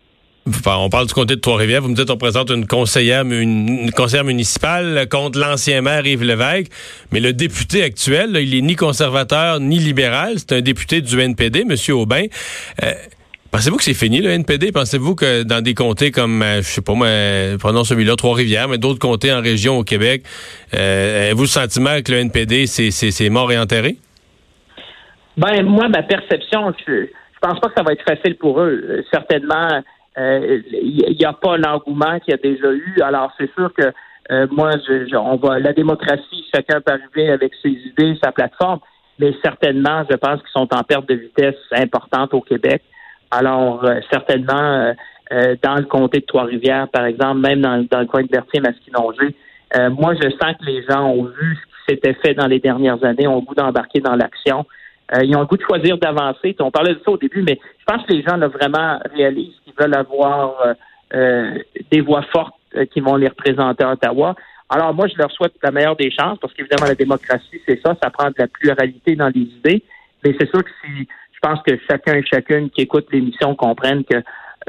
On 0.66 0.90
parle 0.90 1.08
du 1.08 1.14
comté 1.14 1.36
de 1.36 1.40
Trois-Rivières. 1.40 1.82
Vous 1.82 1.90
me 1.90 1.96
dites 1.96 2.10
on 2.10 2.18
présente 2.18 2.50
une 2.50 2.66
conseillère, 2.66 3.24
une, 3.24 3.92
conseillère 3.92 4.24
municipale 4.24 5.08
contre 5.10 5.40
l'ancien 5.40 5.82
maire 5.82 6.06
Yves 6.06 6.24
Lévesque. 6.24 6.72
Mais 7.12 7.20
le 7.20 7.34
député 7.34 7.84
actuel, 7.84 8.38
il 8.42 8.56
est 8.56 8.62
ni 8.62 8.76
conservateur 8.76 9.60
ni 9.60 9.78
libéral. 9.78 10.36
C'est 10.38 10.54
un 10.54 10.62
député 10.62 11.02
du 11.02 11.20
NPD, 11.20 11.62
M. 11.62 11.76
Aubin. 11.96 12.26
Euh, 12.84 12.94
Pensez-vous 13.52 13.76
que 13.78 13.84
c'est 13.84 13.94
fini, 13.94 14.22
le 14.22 14.30
NPD? 14.30 14.72
Pensez-vous 14.72 15.14
que 15.16 15.44
dans 15.44 15.62
des 15.62 15.74
comtés 15.74 16.12
comme, 16.12 16.42
euh, 16.42 16.58
je 16.62 16.68
sais 16.68 16.82
pas 16.82 16.94
moi, 16.94 17.08
euh, 17.08 17.58
prenons 17.60 17.84
celui-là, 17.84 18.16
Trois-Rivières, 18.16 18.70
mais 18.70 18.78
d'autres 18.78 19.00
comtés 19.00 19.34
en 19.34 19.42
région 19.42 19.78
au 19.78 19.84
Québec, 19.84 20.24
euh, 20.74 21.26
avez-vous 21.26 21.42
le 21.42 21.48
sentiment 21.48 22.02
que 22.04 22.12
le 22.14 22.20
NPD, 22.20 22.66
c'est- 22.66 23.30
mort 23.30 23.52
et 23.52 23.58
enterré? 23.60 23.98
Ben, 25.38 25.64
moi, 25.66 25.90
ma 25.90 26.02
perception, 26.04 26.74
je, 26.88 26.94
je 27.04 27.40
pense 27.42 27.60
pas 27.60 27.68
que 27.68 27.74
ça 27.76 27.84
va 27.84 27.92
être 27.92 28.04
facile 28.08 28.36
pour 28.38 28.62
eux. 28.62 28.82
Euh, 28.90 29.02
certainement, 29.12 29.82
euh, 30.18 30.62
il 30.72 31.16
n'y 31.20 31.26
a 31.26 31.34
pas 31.34 31.58
l'engouement 31.58 32.20
qu'il 32.20 32.32
y 32.32 32.34
a 32.34 32.38
déjà 32.38 32.72
eu. 32.72 33.02
Alors, 33.04 33.34
c'est 33.38 33.52
sûr 33.54 33.72
que 33.78 33.92
euh, 34.32 34.48
moi, 34.50 34.72
je, 34.88 35.08
je- 35.10 35.16
on 35.18 35.36
va 35.36 35.60
la 35.60 35.74
démocratie, 35.74 36.46
chacun 36.56 36.80
peut 36.80 36.94
arriver 36.94 37.30
avec 37.32 37.52
ses 37.62 37.70
idées, 37.72 38.18
sa 38.24 38.32
plateforme, 38.32 38.80
mais 39.20 39.34
certainement, 39.44 40.04
je 40.10 40.16
pense 40.16 40.40
qu'ils 40.42 40.52
sont 40.54 40.70
en 40.74 40.84
perte 40.84 41.08
de 41.10 41.16
vitesse 41.16 41.56
importante 41.74 42.34
au 42.34 42.40
Québec. 42.42 42.82
Alors, 43.32 43.86
euh, 43.86 44.00
certainement, 44.12 44.54
euh, 44.62 44.94
euh, 45.32 45.56
dans 45.64 45.76
le 45.76 45.86
comté 45.86 46.20
de 46.20 46.26
Trois-Rivières, 46.26 46.90
par 46.90 47.06
exemple, 47.06 47.40
même 47.40 47.62
dans, 47.62 47.86
dans 47.90 48.02
le 48.02 48.06
coin 48.06 48.24
de 48.24 48.28
Berthier-Masquinongé, 48.28 49.36
euh, 49.78 49.90
moi, 49.90 50.14
je 50.16 50.30
sens 50.30 50.56
que 50.60 50.66
les 50.66 50.84
gens 50.84 51.06
ont 51.06 51.24
vu 51.24 51.56
ce 51.56 51.62
qui 51.62 51.96
s'était 51.96 52.14
fait 52.16 52.34
dans 52.34 52.48
les 52.48 52.60
dernières 52.60 53.04
années, 53.06 53.28
ont 53.28 53.36
le 53.36 53.42
goût 53.42 53.56
d'embarquer 53.56 54.02
dans 54.02 54.16
l'action. 54.16 54.66
Euh, 55.16 55.24
ils 55.24 55.36
ont 55.36 55.42
le 55.42 55.46
goût 55.46 55.58
de 55.58 55.64
choisir 55.64 55.98
d'avancer. 55.98 56.56
On 56.60 56.72
parlait 56.72 56.94
de 56.94 57.02
ça 57.06 57.12
au 57.12 57.18
début, 57.18 57.42
mais 57.42 57.58
je 57.80 57.86
pense 57.86 58.06
que 58.06 58.14
les 58.14 58.22
gens 58.22 58.36
là, 58.36 58.50
vraiment 58.50 59.00
réalisent 59.16 59.56
qu'ils 59.64 59.74
veulent 59.80 59.96
avoir 59.96 60.56
euh, 61.14 61.58
des 61.90 62.02
voix 62.02 62.24
fortes 62.24 62.56
qui 62.94 63.02
vont 63.02 63.16
les 63.16 63.28
représenter 63.28 63.84
à 63.84 63.92
Ottawa. 63.92 64.36
Alors 64.70 64.94
moi, 64.94 65.08
je 65.08 65.18
leur 65.18 65.32
souhaite 65.32 65.54
la 65.62 65.72
meilleure 65.72 65.98
des 65.98 66.10
chances 66.12 66.40
parce 66.40 66.54
qu'évidemment, 66.54 66.88
la 66.88 66.96
démocratie, 66.96 67.62
c'est 67.66 67.82
ça, 67.86 67.96
ça 68.02 68.10
prend 68.10 68.30
de 68.30 68.36
la 68.38 68.48
pluralité 68.48 69.16
dans 69.18 69.28
les 69.28 69.42
idées. 69.42 69.84
Mais 70.24 70.34
c'est 70.40 70.50
sûr 70.50 70.64
que 70.64 70.70
si 70.82 71.08
pense 71.42 71.60
que 71.66 71.74
chacun 71.90 72.16
et 72.16 72.24
chacune 72.26 72.70
qui 72.70 72.82
écoute 72.82 73.08
l'émission 73.12 73.56
comprennent 73.56 74.04
que 74.04 74.18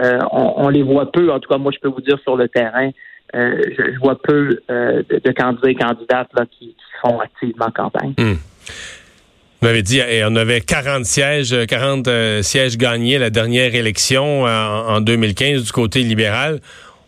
euh, 0.00 0.19
on, 0.31 0.69
les 0.69 0.83
voit 0.83 1.11
peu. 1.12 1.31
En 1.31 1.38
tout 1.38 1.49
cas, 1.49 1.59
moi, 1.59 1.73
je 1.73 1.79
peux 1.79 1.88
vous 1.88 2.00
dire 2.00 2.19
sur 2.23 2.37
le 2.37 2.49
terrain, 2.49 2.91
euh, 3.35 3.62
je, 3.79 3.93
je 3.93 3.99
vois 3.99 4.19
peu 4.21 4.61
euh, 4.71 5.02
de, 5.09 5.33
candidats 5.33 5.71
et 5.71 5.75
candidates 5.75 6.29
là, 6.35 6.45
qui, 6.50 6.75
font 7.02 7.19
activement 7.19 7.69
campagne. 7.75 8.14
Vous 8.17 9.69
m'avez 9.69 9.83
dit, 9.83 9.99
et 9.99 10.25
on 10.25 10.37
avait 10.37 10.61
40 10.61 11.05
sièges, 11.05 11.52
euh, 11.52 11.67
40 11.67 12.07
euh, 12.07 12.43
sièges 12.43 12.76
gagnés 12.76 13.19
la 13.19 13.31
dernière 13.31 13.75
élection 13.75 14.45
en, 14.45 14.47
en 14.47 15.00
2015 15.00 15.64
du 15.64 15.73
côté 15.73 16.02
libéral. 16.02 16.61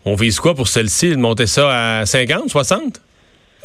On 0.05 0.15
vise 0.15 0.39
quoi 0.41 0.55
pour 0.55 0.69
celle-ci? 0.69 1.11
De 1.11 1.17
monter 1.17 1.47
ça 1.47 2.01
à 2.01 2.07
50, 2.07 2.49
60? 2.49 3.01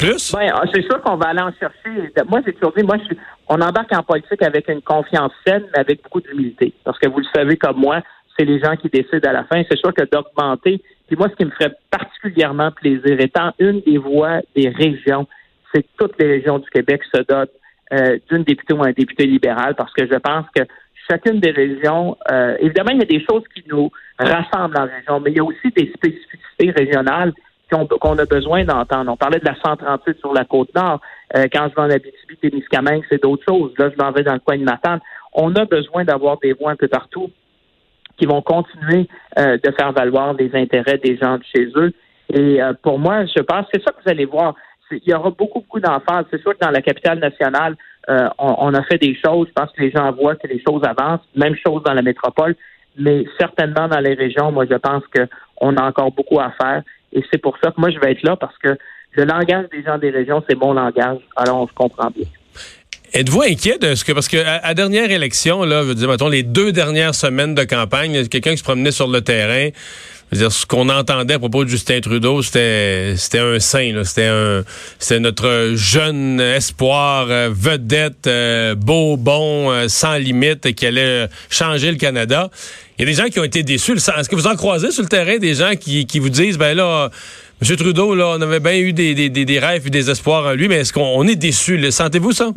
Plus? 0.00 0.32
Ben, 0.32 0.50
ah, 0.54 0.62
c'est 0.72 0.82
sûr 0.82 1.00
qu'on 1.02 1.16
va 1.16 1.28
aller 1.28 1.42
en 1.42 1.52
chercher. 1.52 2.12
Moi, 2.28 2.40
j'ai 2.46 2.54
toujours 2.54 2.72
dit, 2.74 2.82
moi, 2.82 2.96
je 2.98 3.04
suis- 3.04 3.18
on 3.48 3.60
embarque 3.60 3.92
en 3.92 4.02
politique 4.02 4.42
avec 4.42 4.68
une 4.68 4.80
confiance 4.80 5.32
saine, 5.46 5.64
mais 5.72 5.80
avec 5.80 6.02
beaucoup 6.02 6.20
d'humilité. 6.20 6.72
Parce 6.84 6.98
que 6.98 7.08
vous 7.08 7.18
le 7.18 7.26
savez 7.34 7.56
comme 7.56 7.76
moi, 7.76 8.00
c'est 8.36 8.44
les 8.46 8.60
gens 8.60 8.76
qui 8.76 8.88
décident 8.88 9.28
à 9.28 9.32
la 9.32 9.44
fin. 9.44 9.62
C'est 9.70 9.78
sûr 9.78 9.92
que 9.92 10.04
d'augmenter, 10.10 10.80
puis 11.06 11.16
moi, 11.16 11.28
ce 11.28 11.36
qui 11.36 11.44
me 11.44 11.50
ferait 11.50 11.74
particulièrement 11.90 12.70
plaisir, 12.70 13.20
étant 13.20 13.52
une 13.58 13.80
des 13.82 13.98
voix 13.98 14.40
des 14.56 14.70
régions, 14.70 15.26
c'est 15.72 15.82
que 15.82 15.88
toutes 15.98 16.18
les 16.18 16.26
régions 16.26 16.58
du 16.58 16.70
Québec 16.70 17.02
se 17.14 17.20
dotent 17.22 17.52
euh, 17.92 18.18
d'une 18.30 18.44
députée 18.44 18.72
ou 18.72 18.84
un 18.84 18.92
député 18.92 19.26
libéral, 19.26 19.74
parce 19.74 19.92
que 19.92 20.06
je 20.06 20.16
pense 20.16 20.46
que 20.54 20.62
chacune 21.10 21.40
des 21.40 21.50
régions, 21.50 22.16
euh, 22.30 22.56
évidemment, 22.60 22.92
il 22.92 22.98
y 22.98 23.02
a 23.02 23.18
des 23.18 23.24
choses 23.28 23.42
qui 23.52 23.64
nous 23.66 23.90
rassemblent 24.16 24.78
en 24.78 24.86
région, 24.86 25.18
mais 25.18 25.32
il 25.32 25.38
y 25.38 25.40
a 25.40 25.44
aussi 25.44 25.70
des 25.74 25.92
spécificités 25.92 26.70
régionales 26.70 27.32
qu'on 27.70 28.18
a 28.18 28.24
besoin 28.24 28.64
d'entendre. 28.64 29.10
On 29.12 29.16
parlait 29.16 29.38
de 29.38 29.44
la 29.44 29.54
138 29.54 30.18
sur 30.18 30.32
la 30.32 30.44
côte 30.44 30.74
nord. 30.74 31.00
Euh, 31.36 31.44
quand 31.52 31.68
je 31.68 31.74
vais 31.74 31.82
en 31.82 31.90
Abitibi, 31.90 32.36
Témiscamingue, 32.40 33.04
c'est 33.10 33.22
d'autres 33.22 33.44
choses. 33.48 33.72
Là, 33.78 33.90
je 33.90 34.02
m'en 34.02 34.10
vais 34.12 34.22
dans 34.22 34.34
le 34.34 34.40
coin 34.40 34.58
de 34.58 34.64
Matane. 34.64 35.00
On 35.32 35.54
a 35.54 35.64
besoin 35.64 36.04
d'avoir 36.04 36.38
des 36.38 36.52
voix 36.52 36.72
un 36.72 36.76
peu 36.76 36.88
partout 36.88 37.30
qui 38.18 38.26
vont 38.26 38.42
continuer 38.42 39.08
euh, 39.38 39.56
de 39.62 39.70
faire 39.72 39.92
valoir 39.92 40.34
les 40.34 40.50
intérêts 40.54 40.98
des 40.98 41.16
gens 41.16 41.38
de 41.38 41.44
chez 41.44 41.70
eux. 41.76 41.92
Et 42.32 42.62
euh, 42.62 42.72
pour 42.82 42.98
moi, 42.98 43.24
je 43.24 43.42
pense, 43.42 43.66
c'est 43.72 43.82
ça 43.82 43.92
que 43.92 44.02
vous 44.04 44.10
allez 44.10 44.26
voir. 44.26 44.54
Il 44.90 45.08
y 45.08 45.14
aura 45.14 45.30
beaucoup, 45.30 45.60
beaucoup 45.60 45.80
d'enfants. 45.80 46.22
C'est 46.30 46.40
sûr 46.42 46.52
que 46.52 46.64
dans 46.64 46.72
la 46.72 46.82
capitale 46.82 47.20
nationale, 47.20 47.76
on, 48.08 48.56
on, 48.58 48.74
a 48.74 48.82
fait 48.82 48.98
des 48.98 49.16
choses. 49.24 49.46
Je 49.46 49.52
pense 49.52 49.70
que 49.70 49.80
les 49.82 49.92
gens 49.92 50.10
voient 50.10 50.34
que 50.34 50.48
les 50.48 50.60
choses 50.66 50.82
avancent. 50.82 51.20
Même 51.36 51.54
chose 51.54 51.84
dans 51.84 51.94
la 51.94 52.02
métropole. 52.02 52.56
Mais 52.98 53.24
certainement 53.38 53.88
dans 53.88 54.00
les 54.00 54.14
régions, 54.14 54.50
moi, 54.50 54.64
je 54.68 54.74
pense 54.74 55.04
qu'on 55.14 55.76
a 55.76 55.82
encore 55.82 56.10
beaucoup 56.12 56.40
à 56.40 56.50
faire. 56.60 56.82
Et 57.12 57.24
c'est 57.30 57.38
pour 57.38 57.56
ça 57.58 57.70
que 57.70 57.80
moi, 57.80 57.90
je 57.90 57.98
vais 57.98 58.12
être 58.12 58.22
là 58.22 58.36
parce 58.36 58.56
que 58.58 58.76
le 59.12 59.24
langage 59.24 59.68
des 59.70 59.82
gens 59.82 59.98
des 59.98 60.10
régions, 60.10 60.42
c'est 60.48 60.56
mon 60.56 60.72
langage. 60.72 61.18
Alors, 61.36 61.62
on 61.62 61.66
se 61.66 61.72
comprend 61.72 62.10
bien. 62.10 62.26
Êtes-vous 63.12 63.42
inquiet 63.42 63.76
de 63.78 63.96
ce 63.96 64.04
que 64.04 64.12
parce 64.12 64.28
que 64.28 64.36
à, 64.36 64.60
la 64.68 64.74
dernière 64.74 65.10
élection 65.10 65.64
là, 65.64 65.82
je 65.82 65.88
veux 65.88 65.94
dire 65.96 66.08
mettons 66.08 66.28
les 66.28 66.44
deux 66.44 66.70
dernières 66.70 67.14
semaines 67.16 67.56
de 67.56 67.64
campagne, 67.64 68.28
quelqu'un 68.28 68.52
qui 68.52 68.58
se 68.58 68.62
promenait 68.62 68.92
sur 68.92 69.08
le 69.08 69.20
terrain, 69.20 69.70
je 70.30 70.36
veux 70.36 70.42
dire 70.42 70.52
ce 70.52 70.64
qu'on 70.64 70.88
entendait 70.88 71.34
à 71.34 71.38
propos 71.40 71.64
de 71.64 71.68
Justin 71.68 72.00
Trudeau, 72.00 72.40
c'était 72.42 73.14
c'était 73.16 73.40
un 73.40 73.58
saint 73.58 74.04
c'était 74.04 74.26
un 74.26 74.62
c'était 75.00 75.18
notre 75.18 75.72
jeune 75.74 76.40
espoir 76.40 77.26
euh, 77.30 77.50
vedette 77.52 78.28
euh, 78.28 78.76
beau 78.76 79.16
bon 79.16 79.72
euh, 79.72 79.88
sans 79.88 80.16
limite 80.16 80.72
qui 80.76 80.86
allait 80.86 81.28
changer 81.48 81.90
le 81.90 81.96
Canada. 81.96 82.48
Il 82.96 83.02
y 83.02 83.08
a 83.08 83.10
des 83.10 83.20
gens 83.20 83.28
qui 83.28 83.40
ont 83.40 83.44
été 83.44 83.64
déçus. 83.64 83.96
Est-ce 83.96 84.28
que 84.28 84.36
vous 84.36 84.46
en 84.46 84.54
croisez 84.54 84.92
sur 84.92 85.02
le 85.02 85.08
terrain 85.08 85.38
des 85.38 85.54
gens 85.54 85.72
qui, 85.74 86.06
qui 86.06 86.20
vous 86.20 86.30
disent 86.30 86.58
ben 86.58 86.76
là 86.76 87.10
M. 87.62 87.76
Trudeau, 87.76 88.14
là, 88.14 88.36
on 88.38 88.40
avait 88.40 88.60
bien 88.60 88.78
eu 88.78 88.92
des, 88.92 89.14
des, 89.14 89.28
des, 89.28 89.58
rêves 89.58 89.86
et 89.86 89.90
des 89.90 90.08
espoirs 90.08 90.46
en 90.46 90.52
lui, 90.52 90.66
mais 90.68 90.76
est-ce 90.76 90.94
qu'on 90.94 91.26
est 91.26 91.36
déçu? 91.36 91.90
Sentez-vous 91.90 92.32
ça? 92.32 92.52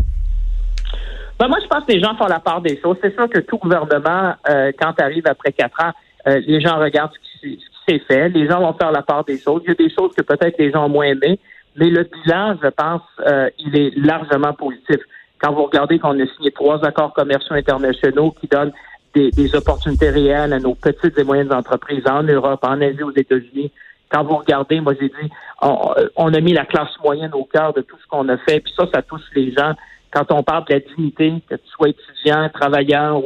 Ben, 1.39 1.47
moi, 1.47 1.57
je 1.61 1.67
pense 1.67 1.83
que 1.85 1.91
les 1.91 1.99
gens 1.99 2.15
font 2.15 2.27
la 2.27 2.39
part 2.39 2.61
des 2.61 2.79
choses. 2.79 2.97
C'est 3.01 3.13
sûr 3.13 3.27
que 3.29 3.39
tout 3.39 3.57
gouvernement, 3.57 4.33
euh, 4.49 4.71
quand 4.79 4.93
arrive 4.99 5.27
après 5.27 5.51
quatre 5.51 5.83
ans, 5.83 5.91
euh, 6.27 6.39
les 6.45 6.61
gens 6.61 6.77
regardent 6.79 7.11
ce 7.13 7.39
qui, 7.39 7.59
s'est 7.87 7.99
fait. 8.07 8.29
Les 8.29 8.47
gens 8.47 8.61
vont 8.61 8.71
faire 8.73 8.93
la 8.93 9.01
part 9.01 9.25
des 9.25 9.37
choses. 9.37 9.61
Il 9.65 9.69
y 9.69 9.71
a 9.71 9.75
des 9.75 9.93
choses 9.93 10.13
que 10.15 10.21
peut-être 10.21 10.57
les 10.57 10.71
gens 10.71 10.85
ont 10.85 10.89
moins 10.89 11.07
aimées, 11.07 11.37
mais 11.75 11.89
le 11.89 12.03
bilan, 12.03 12.55
je 12.63 12.69
pense, 12.69 13.01
euh, 13.27 13.49
il 13.59 13.75
est 13.75 13.91
largement 13.97 14.53
positif. 14.53 15.01
Quand 15.37 15.51
vous 15.51 15.65
regardez 15.65 15.99
qu'on 15.99 16.17
a 16.17 16.25
signé 16.37 16.51
trois 16.51 16.85
accords 16.85 17.11
commerciaux 17.11 17.55
internationaux 17.55 18.33
qui 18.39 18.47
donnent 18.47 18.71
des, 19.13 19.31
des, 19.31 19.53
opportunités 19.53 20.11
réelles 20.11 20.53
à 20.53 20.59
nos 20.59 20.75
petites 20.75 21.17
et 21.17 21.25
moyennes 21.25 21.51
entreprises 21.51 22.07
en 22.07 22.23
Europe, 22.23 22.61
en 22.63 22.79
Asie, 22.79 23.03
aux 23.03 23.11
États-Unis. 23.11 23.71
Quand 24.09 24.23
vous 24.23 24.37
regardez, 24.37 24.79
moi 24.79 24.93
j'ai 24.97 25.09
dit, 25.09 25.29
on, 25.61 25.93
on, 26.15 26.33
a 26.33 26.39
mis 26.39 26.53
la 26.53 26.65
classe 26.65 26.97
moyenne 27.03 27.33
au 27.33 27.43
cœur 27.43 27.73
de 27.73 27.81
tout 27.81 27.97
ce 28.01 28.07
qu'on 28.07 28.29
a 28.29 28.37
fait, 28.37 28.61
puis 28.61 28.71
ça, 28.77 28.87
ça 28.93 29.01
touche 29.01 29.23
les 29.35 29.51
gens 29.51 29.73
quand 30.13 30.32
on 30.32 30.43
parle 30.43 30.65
de 30.65 30.74
la 30.74 30.79
dignité, 30.79 31.34
que 31.50 31.55
tu 31.55 31.67
sois 31.70 31.89
étudiant, 31.89 32.50
travailleur 32.50 33.22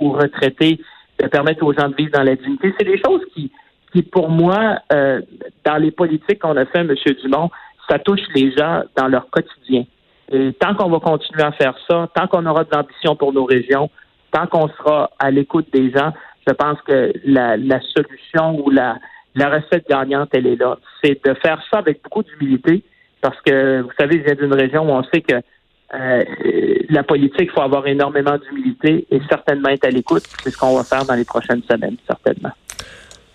ou, 0.00 0.12
retraité, 0.12 0.80
de 1.20 1.28
permettre 1.28 1.62
aux 1.64 1.72
gens 1.72 1.88
de 1.88 1.94
vivre 1.94 2.12
dans 2.12 2.22
la 2.22 2.34
dignité, 2.34 2.74
c'est 2.78 2.86
des 2.86 3.00
choses 3.04 3.20
qui, 3.34 3.52
qui 3.92 4.02
pour 4.02 4.30
moi, 4.30 4.78
euh, 4.92 5.20
dans 5.64 5.76
les 5.76 5.90
politiques 5.90 6.38
qu'on 6.40 6.56
a 6.56 6.64
fait, 6.64 6.80
M. 6.80 6.94
Dumont, 7.22 7.50
ça 7.88 7.98
touche 7.98 8.22
les 8.34 8.52
gens 8.52 8.82
dans 8.96 9.08
leur 9.08 9.28
quotidien. 9.28 9.84
Et 10.32 10.52
tant 10.54 10.74
qu'on 10.74 10.88
va 10.88 11.00
continuer 11.00 11.42
à 11.42 11.52
faire 11.52 11.74
ça, 11.88 12.08
tant 12.14 12.26
qu'on 12.28 12.46
aura 12.46 12.64
de 12.64 12.70
l'ambition 12.72 13.16
pour 13.16 13.32
nos 13.32 13.44
régions, 13.44 13.90
tant 14.30 14.46
qu'on 14.46 14.68
sera 14.68 15.10
à 15.18 15.30
l'écoute 15.30 15.66
des 15.72 15.90
gens, 15.90 16.12
je 16.46 16.54
pense 16.54 16.80
que 16.82 17.12
la, 17.24 17.56
la 17.56 17.80
solution 17.80 18.58
ou 18.64 18.70
la, 18.70 18.96
la 19.34 19.50
recette 19.50 19.88
gagnante, 19.88 20.30
elle 20.32 20.46
est 20.46 20.56
là. 20.56 20.78
C'est 21.02 21.22
de 21.26 21.34
faire 21.34 21.60
ça 21.70 21.78
avec 21.78 22.02
beaucoup 22.02 22.22
d'humilité, 22.22 22.82
parce 23.20 23.38
que, 23.42 23.82
vous 23.82 23.90
savez, 23.98 24.20
je 24.20 24.24
viens 24.24 24.34
d'une 24.34 24.54
région 24.54 24.88
où 24.88 24.92
on 24.92 25.02
sait 25.04 25.20
que 25.20 25.34
euh, 25.94 26.22
la 26.88 27.02
politique, 27.02 27.48
il 27.48 27.50
faut 27.50 27.62
avoir 27.62 27.86
énormément 27.86 28.38
d'humilité 28.38 29.06
et 29.10 29.20
certainement 29.28 29.70
être 29.70 29.84
à 29.84 29.90
l'écoute. 29.90 30.24
C'est 30.42 30.50
ce 30.50 30.56
qu'on 30.56 30.76
va 30.76 30.84
faire 30.84 31.04
dans 31.04 31.14
les 31.14 31.24
prochaines 31.24 31.62
semaines, 31.68 31.96
certainement. 32.06 32.52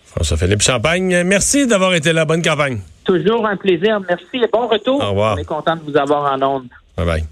François-Philippe 0.05 0.61
Champagne, 0.61 1.23
merci 1.25 1.67
d'avoir 1.67 1.93
été 1.93 2.13
là. 2.13 2.23
Bonne 2.23 2.41
campagne. 2.41 2.79
Toujours 3.03 3.45
un 3.45 3.57
plaisir. 3.57 3.99
Merci 4.07 4.37
et 4.37 4.47
bon 4.51 4.67
retour. 4.67 5.03
Au 5.03 5.09
revoir. 5.09 5.35
On 5.35 5.37
est 5.37 5.45
content 5.45 5.75
de 5.75 5.81
vous 5.81 5.97
avoir 5.97 6.31
en 6.31 6.41
ondes. 6.41 6.69
Bye 6.95 7.05
bye. 7.05 7.23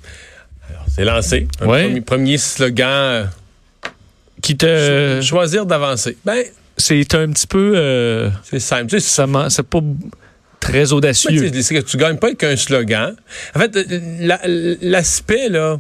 C'est 0.89 1.05
lancé. 1.05 1.47
Un 1.61 2.01
premier, 2.01 2.37
slogan. 2.37 2.87
Euh, 2.89 3.25
Qui 4.41 4.57
te. 4.57 5.21
choisir 5.21 5.65
d'avancer. 5.65 6.17
Ben. 6.25 6.43
C'est 6.75 7.13
un 7.13 7.29
petit 7.29 7.45
peu. 7.45 7.73
Euh, 7.75 8.29
c'est 8.43 8.59
simple. 8.59 8.89
Sais, 8.89 8.99
c'est 8.99 9.67
pas 9.67 9.79
très 10.63 10.93
audacieux. 10.93 11.51
Tu, 11.51 11.83
tu 11.83 11.97
gagnes 11.97 12.17
pas 12.17 12.27
avec 12.27 12.43
un 12.43 12.55
slogan. 12.55 13.15
En 13.53 13.59
fait, 13.59 13.77
l'aspect, 14.81 15.49
là, 15.49 15.79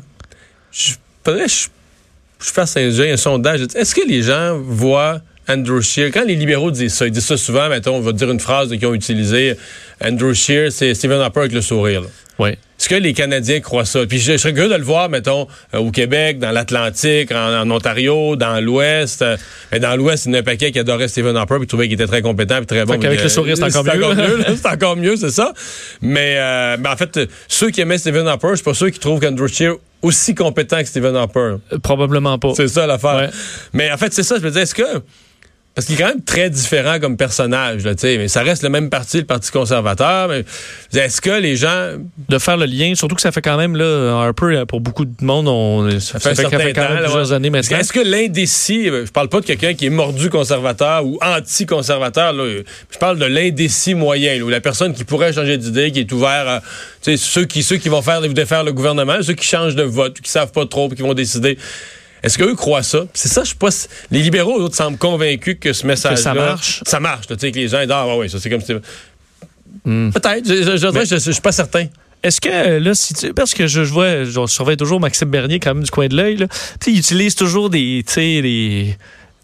je 0.71 0.93
faudrait 1.23 1.47
je, 1.47 1.67
je 2.45 2.51
fasse 2.51 2.75
un, 2.75 2.99
un 2.99 3.17
sondage. 3.17 3.61
Est-ce 3.75 3.95
que 3.95 4.05
les 4.05 4.21
gens 4.21 4.59
voient 4.59 5.21
Andrew 5.47 5.81
Scheer, 5.81 6.11
quand 6.11 6.25
les 6.25 6.35
libéraux 6.35 6.71
disent 6.71 6.93
ça, 6.93 7.05
ils 7.05 7.11
disent 7.11 7.25
ça 7.25 7.37
souvent, 7.37 7.67
mettons, 7.69 7.95
on 7.95 8.01
va 8.01 8.11
dire 8.11 8.31
une 8.31 8.39
phrase 8.39 8.69
qu'ils 8.69 8.85
ont 8.85 8.93
utilisée, 8.93 9.57
Andrew 10.01 10.33
Scheer, 10.33 10.71
c'est 10.71 10.93
Stephen 10.93 11.19
Harper 11.19 11.41
avec 11.41 11.51
le 11.53 11.61
sourire. 11.61 12.03
Oui. 12.39 12.51
Est-ce 12.83 12.89
que 12.89 12.95
les 12.95 13.13
Canadiens 13.13 13.61
croient 13.61 13.85
ça? 13.85 14.05
Puis 14.05 14.19
je, 14.19 14.35
serais 14.35 14.53
curieux 14.53 14.67
de 14.67 14.75
le 14.75 14.83
voir, 14.83 15.07
mettons, 15.07 15.47
euh, 15.73 15.77
au 15.77 15.89
Québec, 15.89 16.37
dans 16.37 16.51
l'Atlantique, 16.51 17.31
en, 17.31 17.71
Ontario, 17.71 18.35
dans 18.35 18.59
l'Ouest. 18.59 19.21
Euh, 19.21 19.37
mais 19.71 19.79
dans 19.79 19.95
l'Ouest, 19.95 20.25
il 20.25 20.29
y 20.29 20.31
en 20.33 20.35
a 20.35 20.39
un 20.41 20.43
paquet 20.43 20.73
qui 20.73 20.79
adorait 20.79 21.07
Stephen 21.07 21.37
Harper, 21.37 21.59
puis 21.59 21.67
trouvait 21.67 21.85
qu'il 21.85 21.93
était 21.93 22.07
très 22.07 22.21
compétent, 22.21 22.57
puis 22.57 22.65
très 22.65 22.83
bon. 22.83 23.01
Avec 23.01 23.23
le 23.23 23.29
sourire, 23.29 23.55
c'est 23.55 23.63
encore, 23.77 24.15
mieux. 24.15 24.43
c'est 24.57 24.67
encore 24.67 24.97
mieux, 24.97 25.15
c'est 25.15 25.29
ça. 25.29 25.53
Mais, 26.01 26.35
euh, 26.35 26.75
en 26.85 26.97
fait, 26.97 27.21
ceux 27.47 27.69
qui 27.69 27.79
aimaient 27.79 27.97
Stephen 27.97 28.27
Harper, 28.27 28.49
je 28.49 28.55
suis 28.55 28.65
pas 28.65 28.73
sûr 28.73 28.91
qu'ils 28.91 28.99
trouvent 28.99 29.21
qu'Andrew 29.21 29.47
Scheer 29.47 29.75
aussi 30.01 30.35
compétent 30.35 30.79
que 30.79 30.87
Stephen 30.89 31.15
Harper. 31.15 31.55
probablement 31.83 32.37
pas. 32.37 32.51
C'est 32.53 32.67
ça 32.67 32.85
l'affaire. 32.85 33.31
Mais 33.71 33.93
en 33.93 33.97
fait, 33.97 34.13
c'est 34.13 34.23
ça, 34.23 34.35
je 34.35 34.41
me 34.41 34.49
disais, 34.49 34.63
est-ce 34.63 34.75
que 34.75 34.83
parce 35.75 35.87
qu'il 35.87 35.95
est 35.95 35.97
quand 35.97 36.09
même 36.09 36.23
très 36.23 36.51
différent 36.51 36.99
comme 36.99 37.17
personnage, 37.17 37.83
là, 37.83 37.93
mais 38.03 38.27
ça 38.27 38.43
reste 38.43 38.61
le 38.61 38.69
même 38.69 38.89
parti, 38.89 39.17
le 39.17 39.25
Parti 39.25 39.49
conservateur. 39.49 40.29
Mais 40.29 40.43
est-ce 40.93 41.19
que 41.19 41.31
les 41.31 41.55
gens... 41.55 41.93
De 42.29 42.37
faire 42.37 42.57
le 42.57 42.65
lien, 42.65 42.93
surtout 42.95 43.15
que 43.15 43.21
ça 43.21 43.31
fait 43.31 43.41
quand 43.41 43.57
même, 43.57 43.75
là, 43.75 44.17
un 44.17 44.33
peu, 44.33 44.65
pour 44.65 44.81
beaucoup 44.81 45.05
de 45.05 45.13
monde, 45.21 45.47
on, 45.47 45.89
ça, 45.99 46.19
fait, 46.19 46.35
ça 46.35 46.49
fait, 46.49 46.73
quand 46.73 46.89
même 46.89 46.99
plusieurs 47.01 47.33
années 47.33 47.49
maintenant. 47.49 47.77
Est-ce 47.77 47.91
que 47.91 47.99
l'indécis, 47.99 48.85
je 48.85 49.11
parle 49.11 49.29
pas 49.29 49.41
de 49.41 49.45
quelqu'un 49.45 49.73
qui 49.73 49.87
est 49.87 49.89
mordu 49.89 50.29
conservateur 50.29 51.05
ou 51.05 51.17
anti-conservateur, 51.21 52.33
je 52.33 52.97
parle 52.99 53.17
de 53.17 53.25
l'indécis 53.25 53.95
moyen, 53.95 54.39
ou 54.41 54.49
la 54.49 54.61
personne 54.61 54.93
qui 54.93 55.03
pourrait 55.03 55.33
changer 55.33 55.57
d'idée, 55.57 55.91
qui 55.91 56.01
est 56.01 56.11
ouvert 56.11 56.47
à 56.47 56.61
ceux 57.01 57.45
qui, 57.45 57.63
ceux 57.63 57.77
qui 57.77 57.89
vont 57.89 58.01
faire, 58.01 58.21
défaire 58.21 58.63
le 58.63 58.73
gouvernement, 58.73 59.21
ceux 59.21 59.33
qui 59.33 59.47
changent 59.47 59.75
de 59.75 59.83
vote, 59.83 60.19
qui 60.21 60.29
savent 60.29 60.51
pas 60.51 60.65
trop, 60.65 60.89
qui 60.89 61.01
vont 61.01 61.13
décider. 61.13 61.57
Est-ce 62.23 62.37
qu'eux 62.37 62.55
croient 62.55 62.83
ça? 62.83 63.05
C'est 63.13 63.27
ça, 63.27 63.43
je 63.43 63.49
sais 63.49 63.55
pas. 63.55 63.69
Les 64.09 64.19
libéraux, 64.19 64.65
eux, 64.65 64.69
semblent 64.71 64.97
convaincus 64.97 65.57
que 65.59 65.73
ce 65.73 65.85
message-là. 65.85 66.17
Ça 66.17 66.33
marche. 66.33 66.81
Ça 66.85 66.99
marche, 66.99 67.27
tu 67.27 67.35
sais, 67.37 67.51
que 67.51 67.57
les 67.57 67.67
gens 67.67 67.81
disent, 67.81 67.91
ah, 67.91 68.15
ouais, 68.15 68.29
ça, 68.29 68.39
c'est 68.39 68.49
comme 68.49 68.61
si. 68.61 68.73
Hmm. 69.85 70.11
Peut-être, 70.11 70.47
je, 70.47 70.77
je, 70.77 71.31
suis 71.31 71.41
pas 71.41 71.51
certain. 71.51 71.87
Est-ce 72.23 72.39
que 72.39 72.49
euh, 72.49 72.79
là, 72.79 72.93
si 72.95 73.13
tu, 73.13 73.33
parce 73.33 73.53
que 73.53 73.67
je, 73.67 73.81
vois, 73.81 74.23
je 74.23 74.47
surveille 74.47 74.77
toujours 74.77 75.01
Maxime 75.01 75.29
Bernier 75.29 75.59
quand 75.59 75.73
même 75.73 75.83
du 75.83 75.91
coin 75.91 76.07
de 76.07 76.15
l'œil, 76.15 76.37
là. 76.37 76.47
Tu 76.47 76.85
sais, 76.85 76.91
il 76.91 76.99
utilise 76.99 77.35
toujours 77.35 77.69
des, 77.69 78.01
tu 78.07 78.13
sais, 78.13 78.41
des 78.41 78.95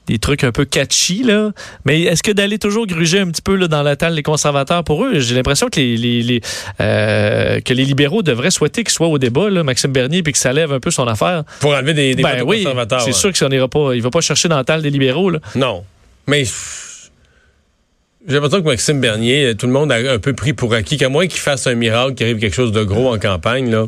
des 0.09 0.17
trucs 0.17 0.43
un 0.43 0.51
peu 0.51 0.65
catchy, 0.65 1.23
là. 1.23 1.51
Mais 1.85 2.01
est-ce 2.01 2.23
que 2.23 2.31
d'aller 2.31 2.57
toujours 2.57 2.87
gruger 2.87 3.19
un 3.19 3.27
petit 3.27 3.43
peu 3.43 3.55
là, 3.55 3.67
dans 3.67 3.83
la 3.83 3.95
table 3.95 4.15
les 4.15 4.23
conservateurs 4.23 4.83
pour 4.83 5.05
eux, 5.05 5.19
j'ai 5.19 5.35
l'impression 5.35 5.69
que 5.69 5.79
les, 5.79 5.97
les, 5.97 6.41
euh, 6.81 7.59
que 7.61 7.73
les 7.73 7.85
libéraux 7.85 8.23
devraient 8.23 8.49
souhaiter 8.49 8.83
qu'ils 8.83 8.93
soient 8.93 9.07
au 9.07 9.19
débat, 9.19 9.51
là, 9.51 9.63
Maxime 9.63 9.91
Bernier, 9.91 10.23
puis 10.23 10.33
que 10.33 10.39
ça 10.39 10.51
lève 10.51 10.73
un 10.73 10.79
peu 10.79 10.89
son 10.89 11.07
affaire. 11.07 11.43
Pour 11.59 11.73
enlever 11.73 11.93
des, 11.93 12.15
des 12.15 12.23
ben, 12.23 12.41
oui, 12.43 12.63
conservateurs. 12.63 13.01
C'est 13.01 13.11
sûr 13.11 13.31
qu'il 13.31 13.67
pas, 13.67 13.93
il 13.93 14.01
va 14.01 14.09
pas 14.09 14.21
chercher 14.21 14.47
dans 14.47 14.57
la 14.57 14.63
table 14.63 14.81
des 14.81 14.89
libéraux. 14.89 15.29
Là. 15.29 15.39
Non. 15.55 15.83
Mais 16.25 16.43
j'ai 18.27 18.33
l'impression 18.33 18.61
que 18.61 18.67
Maxime 18.67 18.99
Bernier, 18.99 19.53
tout 19.55 19.67
le 19.67 19.73
monde 19.73 19.91
a 19.91 19.95
un 19.95 20.19
peu 20.19 20.33
pris 20.33 20.53
pour 20.53 20.73
acquis, 20.73 20.97
qu'à 20.97 21.09
moins 21.09 21.27
qu'il 21.27 21.39
fasse 21.39 21.67
un 21.67 21.75
miracle, 21.75 22.15
qu'il 22.15 22.25
arrive 22.25 22.39
quelque 22.39 22.55
chose 22.55 22.71
de 22.71 22.83
gros 22.83 23.13
en 23.13 23.19
campagne, 23.19 23.69
là. 23.69 23.85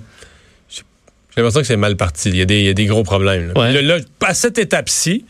J'ai 0.70 1.42
l'impression 1.42 1.62
que 1.62 1.68
c'est 1.68 1.78
mal 1.78 1.96
parti. 1.96 2.30
Il 2.30 2.36
y, 2.36 2.42
a 2.42 2.46
des, 2.46 2.60
il 2.60 2.66
y 2.66 2.70
a 2.70 2.74
des 2.74 2.86
gros 2.86 3.04
problèmes. 3.04 3.54
Là. 3.56 3.98
à 4.20 4.34
cette 4.34 4.58
étape-ci, 4.58 5.24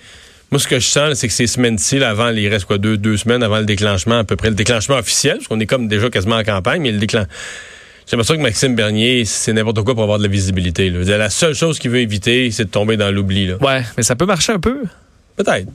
moi, 0.52 0.60
ce 0.60 0.68
que 0.68 0.80
je 0.80 0.88
sens, 0.88 1.18
c'est 1.18 1.28
que 1.28 1.34
ces 1.34 1.48
semaines-ci, 1.48 2.04
avant, 2.04 2.30
il 2.30 2.48
reste 2.50 2.66
quoi, 2.66 2.78
deux, 2.78 2.98
deux 2.98 3.16
semaines 3.16 3.42
avant 3.42 3.60
le 3.60 3.66
déclenchement, 3.66 4.20
à 4.20 4.24
peu 4.26 4.36
près 4.36 4.50
le 4.50 4.56
déclenchement 4.56 4.98
officiel, 4.98 5.38
parce 5.38 5.48
qu'on 5.48 5.60
est 5.62 5.66
comme 5.66 5.88
déjà 5.88 6.10
quasiment 6.10 6.36
en 6.36 6.44
campagne, 6.44 6.82
mais 6.82 6.92
le 6.92 7.00
déclenchement. 7.00 7.32
J'ai 8.06 8.18
l'impression 8.18 8.36
que 8.36 8.42
Maxime 8.42 8.76
Bernier, 8.76 9.24
c'est 9.24 9.54
n'importe 9.54 9.82
quoi 9.84 9.94
pour 9.94 10.04
avoir 10.04 10.18
de 10.18 10.24
la 10.24 10.30
visibilité. 10.30 10.90
La 10.90 11.30
seule 11.30 11.54
chose 11.54 11.80
qu'il 11.80 11.92
veut 11.92 12.00
éviter, 12.00 12.52
c'est 12.52 12.66
de 12.66 12.70
tomber 12.70 12.98
dans 12.98 13.10
l'oubli. 13.12 13.54
Ouais, 13.54 13.84
mais 13.96 14.04
ça 14.04 14.18
peut 14.18 14.26
marcher 14.26 14.52
un 14.52 14.60
peu. 14.60 14.84
Peut-être. 15.38 15.70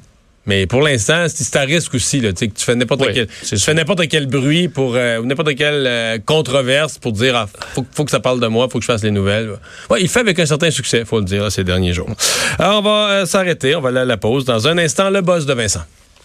Mais 0.46 0.66
pour 0.66 0.80
l'instant, 0.82 1.26
c'est 1.28 1.56
un 1.56 1.64
risque 1.64 1.94
aussi, 1.94 2.20
là, 2.20 2.32
tu 2.32 2.38
sais, 2.38 2.48
que 2.48 2.56
tu 2.56 2.64
fais 2.64 2.74
n'importe 2.74 3.02
Oui, 3.02 3.12
quel, 3.12 3.28
c'est 3.42 3.56
tu 3.56 3.62
fais 3.62 3.74
n'importe 3.74 4.06
quel 4.08 4.26
bruit 4.26 4.68
pour, 4.68 4.94
euh, 4.94 5.18
ou 5.18 5.26
n'importe 5.26 5.54
quelle 5.56 5.84
euh, 5.86 6.18
controverse 6.24 6.98
pour 6.98 7.12
dire, 7.12 7.36
ah, 7.36 7.48
faut, 7.74 7.84
faut 7.92 8.04
que 8.04 8.10
ça 8.10 8.20
parle 8.20 8.40
de 8.40 8.46
moi, 8.46 8.68
faut 8.70 8.78
que 8.78 8.84
je 8.84 8.92
fasse 8.92 9.02
les 9.02 9.10
nouvelles. 9.10 9.50
Ouais, 9.90 10.00
il 10.00 10.08
fait 10.08 10.20
avec 10.20 10.38
un 10.38 10.46
certain 10.46 10.70
succès, 10.70 11.04
faut 11.04 11.18
le 11.18 11.24
dire, 11.24 11.42
là, 11.42 11.50
ces 11.50 11.64
derniers 11.64 11.92
jours. 11.92 12.08
Alors, 12.58 12.78
on 12.78 12.82
va 12.82 13.08
euh, 13.08 13.26
s'arrêter, 13.26 13.74
on 13.74 13.80
va 13.80 13.88
aller 13.88 13.98
à 13.98 14.04
la 14.04 14.16
pause. 14.16 14.44
Dans 14.44 14.68
un 14.68 14.78
instant, 14.78 15.10
le 15.10 15.20
boss 15.20 15.46
de 15.46 15.52
Vincent. 15.52 15.82